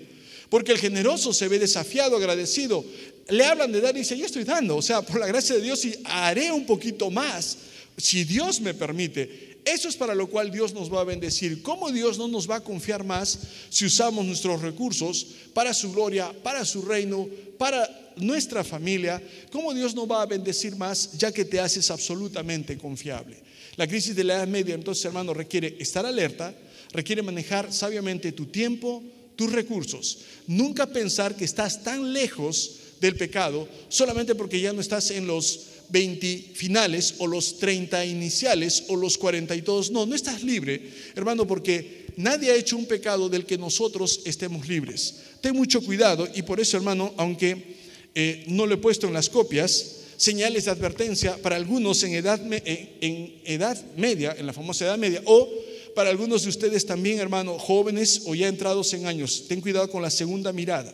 Porque 0.49 0.73
el 0.73 0.79
generoso 0.79 1.33
se 1.33 1.49
ve 1.49 1.59
desafiado, 1.59 2.17
agradecido. 2.17 2.85
Le 3.29 3.45
hablan 3.45 3.73
de 3.73 3.81
dar 3.81 3.95
y 3.97 4.01
dice, 4.01 4.17
yo 4.17 4.25
estoy 4.25 4.45
dando. 4.45 4.77
O 4.77 4.83
sea, 4.83 5.03
por 5.03 5.21
la 5.21 5.27
gracia 5.27 5.55
de 5.55 5.63
Dios 5.63 5.85
y 5.85 5.95
haré 6.05 6.51
un 6.53 6.65
poquito 6.65 7.11
más, 7.11 7.59
si 7.97 8.25
Dios 8.25 8.61
me 8.61 8.73
permite. 8.73 9.54
Eso 9.65 9.89
es 9.89 9.97
para 9.97 10.15
lo 10.15 10.27
cual 10.27 10.51
Dios 10.51 10.75
nos 10.75 10.93
va 10.93 11.01
a 11.01 11.05
bendecir. 11.05 11.63
¿Cómo 11.63 11.91
Dios 11.91 12.19
no 12.19 12.29
nos 12.29 12.49
va 12.49 12.57
a 12.57 12.65
confiar 12.65 13.03
más 13.03 13.39
si 13.71 13.87
usamos 13.87 14.25
nuestros 14.27 14.61
recursos 14.61 15.27
para 15.55 15.73
su 15.73 15.93
gloria, 15.93 16.33
para 16.43 16.65
su 16.65 16.83
reino, 16.83 17.27
para 17.57 18.13
nuestra 18.17 18.63
familia? 18.63 19.23
¿Cómo 19.51 19.73
Dios 19.73 19.95
no 19.95 20.07
va 20.07 20.21
a 20.21 20.27
bendecir 20.27 20.77
más 20.77 21.13
ya 21.13 21.33
que 21.33 21.47
te 21.47 21.61
haces 21.61 21.91
absolutamente 21.91 22.77
confiable? 22.77 23.39
La 23.77 23.87
crisis 23.87 24.15
de 24.15 24.25
la 24.25 24.35
Edad 24.35 24.49
Media, 24.49 24.75
entonces, 24.75 25.05
hermano, 25.05 25.33
requiere 25.33 25.77
estar 25.81 26.05
alerta, 26.05 26.55
requiere 26.93 27.23
manejar 27.23 27.73
sabiamente 27.73 28.33
tu 28.33 28.47
tiempo, 28.47 29.03
tus 29.35 29.51
recursos. 29.51 30.19
Nunca 30.47 30.87
pensar 30.87 31.37
que 31.37 31.45
estás 31.45 31.83
tan 31.83 32.13
lejos 32.13 32.81
del 33.01 33.17
pecado 33.17 33.69
solamente 33.89 34.35
porque 34.35 34.61
ya 34.61 34.73
no 34.73 34.81
estás 34.81 35.11
en 35.11 35.27
los 35.27 35.74
20 35.89 36.53
finales 36.55 37.15
o 37.19 37.27
los 37.27 37.59
30 37.59 38.05
iniciales 38.05 38.85
o 38.89 38.97
los 38.97 39.19
42. 39.19 39.91
No, 39.91 40.07
no 40.07 40.15
estás 40.15 40.43
libre, 40.43 40.81
hermano, 41.15 41.47
porque 41.47 42.07
nadie 42.17 42.51
ha 42.51 42.57
hecho 42.57 42.77
un 42.77 42.87
pecado 42.87 43.29
del 43.29 43.47
que 43.47 43.59
nosotros 43.59 44.21
estemos 44.25 44.69
libres. 44.69 45.17
Ten 45.41 45.57
mucho 45.57 45.81
cuidado 45.83 46.29
y 46.35 46.43
por 46.43 46.61
eso, 46.61 46.77
hermano, 46.77 47.13
aunque 47.17 47.77
eh, 48.15 48.45
no 48.49 48.67
lo 48.67 48.75
he 48.75 48.79
puesto 48.79 49.07
en 49.07 49.13
las 49.13 49.29
copias, 49.29 49.97
señales 50.17 50.65
de 50.65 50.71
advertencia 50.71 51.37
para 51.43 51.57
algunos 51.57 52.03
en 52.05 52.15
edad, 52.15 52.41
en 52.51 53.41
edad 53.45 53.77
media, 53.97 54.35
en 54.39 54.47
la 54.47 54.53
famosa 54.53 54.85
edad 54.85 54.99
media, 54.99 55.23
o 55.25 55.49
para 55.95 56.11
algunos 56.11 56.43
de 56.43 56.49
ustedes 56.49 56.87
también, 56.87 57.19
hermano, 57.19 57.59
jóvenes 57.59 58.23
o 58.27 58.35
ya 58.35 58.49
entrados 58.49 58.93
en 58.95 59.07
años. 59.07 59.45
Ten 59.49 59.61
cuidado 59.61 59.91
con 59.91 60.03
la 60.03 60.11
segunda 60.11 60.53
mirada. 60.53 60.93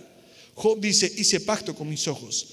Job 0.54 0.78
dice, 0.78 1.10
hice 1.16 1.40
pacto 1.40 1.74
con 1.74 1.88
mis 1.88 2.06
ojos. 2.06 2.48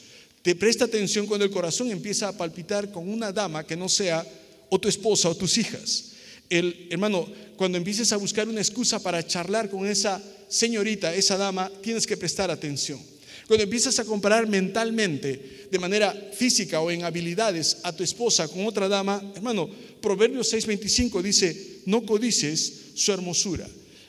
Te 0.47 0.55
presta 0.55 0.85
atención 0.85 1.27
cuando 1.27 1.43
el 1.43 1.51
corazón 1.51 1.91
empieza 1.91 2.29
a 2.29 2.31
palpitar 2.31 2.89
con 2.89 3.09
una 3.09 3.33
dama 3.33 3.67
que 3.67 3.75
no 3.75 3.89
sea 3.89 4.25
o 4.69 4.79
tu 4.79 4.87
esposa 4.87 5.27
o 5.27 5.35
tus 5.35 5.57
hijas. 5.57 6.13
El, 6.49 6.87
hermano, 6.89 7.27
cuando 7.57 7.77
empieces 7.77 8.13
a 8.13 8.15
buscar 8.15 8.47
una 8.47 8.61
excusa 8.61 9.03
para 9.03 9.27
charlar 9.27 9.69
con 9.69 9.85
esa 9.85 10.23
señorita, 10.47 11.13
esa 11.13 11.35
dama, 11.35 11.69
tienes 11.83 12.07
que 12.07 12.15
prestar 12.15 12.49
atención. 12.49 12.97
Cuando 13.45 13.65
empiezas 13.65 13.99
a 13.99 14.05
comparar 14.05 14.47
mentalmente, 14.47 15.67
de 15.69 15.79
manera 15.79 16.15
física 16.31 16.79
o 16.79 16.91
en 16.91 17.03
habilidades, 17.03 17.79
a 17.83 17.91
tu 17.91 18.05
esposa 18.05 18.47
con 18.47 18.65
otra 18.65 18.87
dama, 18.87 19.21
hermano, 19.35 19.69
Proverbios 19.99 20.53
6:25 20.53 21.21
dice, 21.21 21.81
no 21.87 22.05
codices 22.05 22.71
su 22.95 23.11
hermosura. 23.11 23.67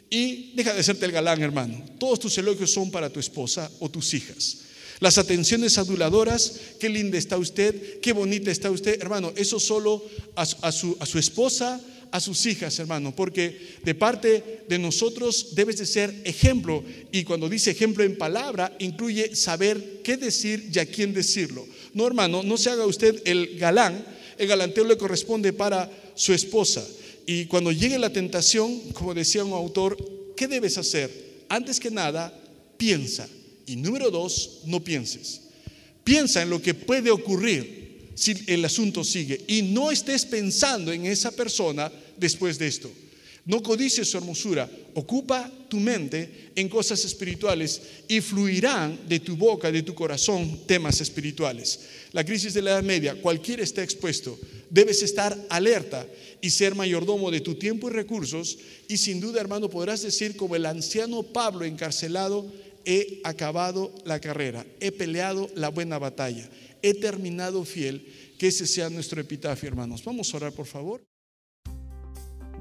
Y 0.08 0.52
deja 0.54 0.72
de 0.72 0.84
serte 0.84 1.04
el 1.04 1.10
galán, 1.10 1.42
hermano. 1.42 1.84
Todos 1.98 2.20
tus 2.20 2.38
elogios 2.38 2.70
son 2.70 2.92
para 2.92 3.10
tu 3.10 3.18
esposa 3.18 3.68
o 3.80 3.90
tus 3.90 4.14
hijas. 4.14 4.67
Las 5.00 5.18
atenciones 5.18 5.78
aduladoras, 5.78 6.60
qué 6.80 6.88
linda 6.88 7.18
está 7.18 7.38
usted, 7.38 8.00
qué 8.00 8.12
bonita 8.12 8.50
está 8.50 8.70
usted, 8.70 9.00
hermano, 9.00 9.32
eso 9.36 9.60
solo 9.60 10.04
a, 10.34 10.44
su, 10.72 10.96
su 11.04 11.18
esposa, 11.18 11.80
a 12.10 12.20
sus 12.20 12.46
hijas, 12.46 12.78
hermano, 12.78 13.14
porque 13.14 13.76
de 13.84 13.94
parte 13.94 14.64
de 14.68 14.78
nosotros 14.78 15.54
debes 15.54 15.78
de 15.78 15.86
ser 15.86 16.14
ejemplo. 16.24 16.82
Y 17.12 17.24
cuando 17.24 17.48
dice 17.48 17.70
ejemplo 17.70 18.02
en 18.02 18.18
palabra, 18.18 18.74
incluye 18.78 19.36
saber 19.36 20.00
qué 20.02 20.16
decir 20.16 20.70
y 20.72 20.78
a 20.78 20.86
quién 20.86 21.14
decirlo. 21.14 21.66
No, 21.94 22.06
hermano, 22.06 22.42
no 22.42 22.56
se 22.56 22.70
haga 22.70 22.86
usted 22.86 23.22
el 23.24 23.58
galán, 23.58 24.04
el 24.36 24.48
galanteo 24.48 24.84
le 24.84 24.98
corresponde 24.98 25.52
para 25.52 25.90
su 26.14 26.32
esposa. 26.32 26.84
Y 27.26 27.44
cuando 27.46 27.72
llegue 27.72 27.98
la 27.98 28.12
tentación, 28.12 28.80
como 28.92 29.14
decía 29.14 29.44
un 29.44 29.52
autor, 29.52 29.96
¿qué 30.36 30.48
debes 30.48 30.78
hacer? 30.78 31.44
Antes 31.48 31.78
que 31.78 31.90
nada, 31.90 32.32
piensa. 32.76 33.28
Y 33.68 33.76
número 33.76 34.10
dos, 34.10 34.60
no 34.64 34.82
pienses. 34.82 35.42
Piensa 36.04 36.42
en 36.42 36.50
lo 36.50 36.62
que 36.62 36.74
puede 36.74 37.10
ocurrir 37.10 38.08
si 38.14 38.34
el 38.46 38.64
asunto 38.64 39.04
sigue. 39.04 39.40
Y 39.46 39.62
no 39.62 39.90
estés 39.90 40.24
pensando 40.24 40.92
en 40.92 41.06
esa 41.06 41.30
persona 41.30 41.92
después 42.16 42.58
de 42.58 42.66
esto. 42.66 42.90
No 43.48 43.62
codices 43.62 44.10
su 44.10 44.18
hermosura, 44.18 44.70
ocupa 44.92 45.50
tu 45.70 45.78
mente 45.78 46.50
en 46.54 46.68
cosas 46.68 47.02
espirituales 47.06 47.80
y 48.06 48.20
fluirán 48.20 49.08
de 49.08 49.20
tu 49.20 49.38
boca, 49.38 49.72
de 49.72 49.82
tu 49.82 49.94
corazón, 49.94 50.66
temas 50.66 51.00
espirituales. 51.00 51.80
La 52.12 52.26
crisis 52.26 52.52
de 52.52 52.60
la 52.60 52.72
Edad 52.72 52.82
Media, 52.82 53.14
cualquiera 53.22 53.62
está 53.62 53.82
expuesto, 53.82 54.38
debes 54.68 55.02
estar 55.02 55.34
alerta 55.48 56.06
y 56.42 56.50
ser 56.50 56.74
mayordomo 56.74 57.30
de 57.30 57.40
tu 57.40 57.54
tiempo 57.54 57.88
y 57.88 57.92
recursos 57.94 58.58
y 58.86 58.98
sin 58.98 59.18
duda, 59.18 59.40
hermano, 59.40 59.70
podrás 59.70 60.02
decir 60.02 60.36
como 60.36 60.54
el 60.54 60.66
anciano 60.66 61.22
Pablo 61.22 61.64
encarcelado, 61.64 62.52
he 62.88 63.20
acabado 63.22 63.94
la 64.04 64.18
carrera, 64.18 64.66
he 64.80 64.90
peleado 64.90 65.48
la 65.54 65.68
buena 65.68 65.98
batalla 65.98 66.50
he 66.82 66.94
terminado 66.94 67.64
fiel, 67.64 68.34
que 68.38 68.48
ese 68.48 68.66
sea 68.66 68.90
nuestro 68.90 69.20
epitafio, 69.20 69.68
hermanos. 69.68 70.04
Vamos 70.04 70.32
a 70.32 70.36
orar, 70.36 70.52
por 70.52 70.66
favor. 70.66 71.04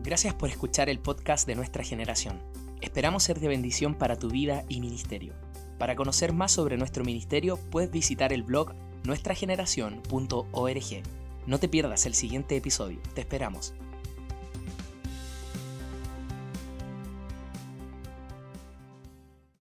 Gracias 0.04 0.34
por 0.34 0.50
escuchar 0.50 0.90
el 0.90 1.00
podcast 1.00 1.48
de 1.48 1.56
nuestra 1.56 1.84
generación. 1.84 2.42
Esperamos 2.82 3.24
ser 3.24 3.40
de 3.40 3.48
bendición 3.48 3.96
para 3.96 4.18
tu 4.18 4.30
vida 4.30 4.66
y 4.70 4.80
ministerio. 4.80 5.34
Para 5.78 5.96
conocer 5.96 6.34
más 6.34 6.52
sobre 6.52 6.78
nuestro 6.78 7.04
ministerio, 7.04 7.60
puedes 7.72 7.92
visitar 7.92 8.34
el 8.34 8.44
blog 8.44 8.74
nuestrageneración.org. 9.04 11.04
No 11.46 11.60
te 11.60 11.70
pierdas 11.70 12.06
el 12.06 12.14
siguiente 12.14 12.56
episodio. 12.56 13.00
Te 13.14 13.22
esperamos. 13.22 13.74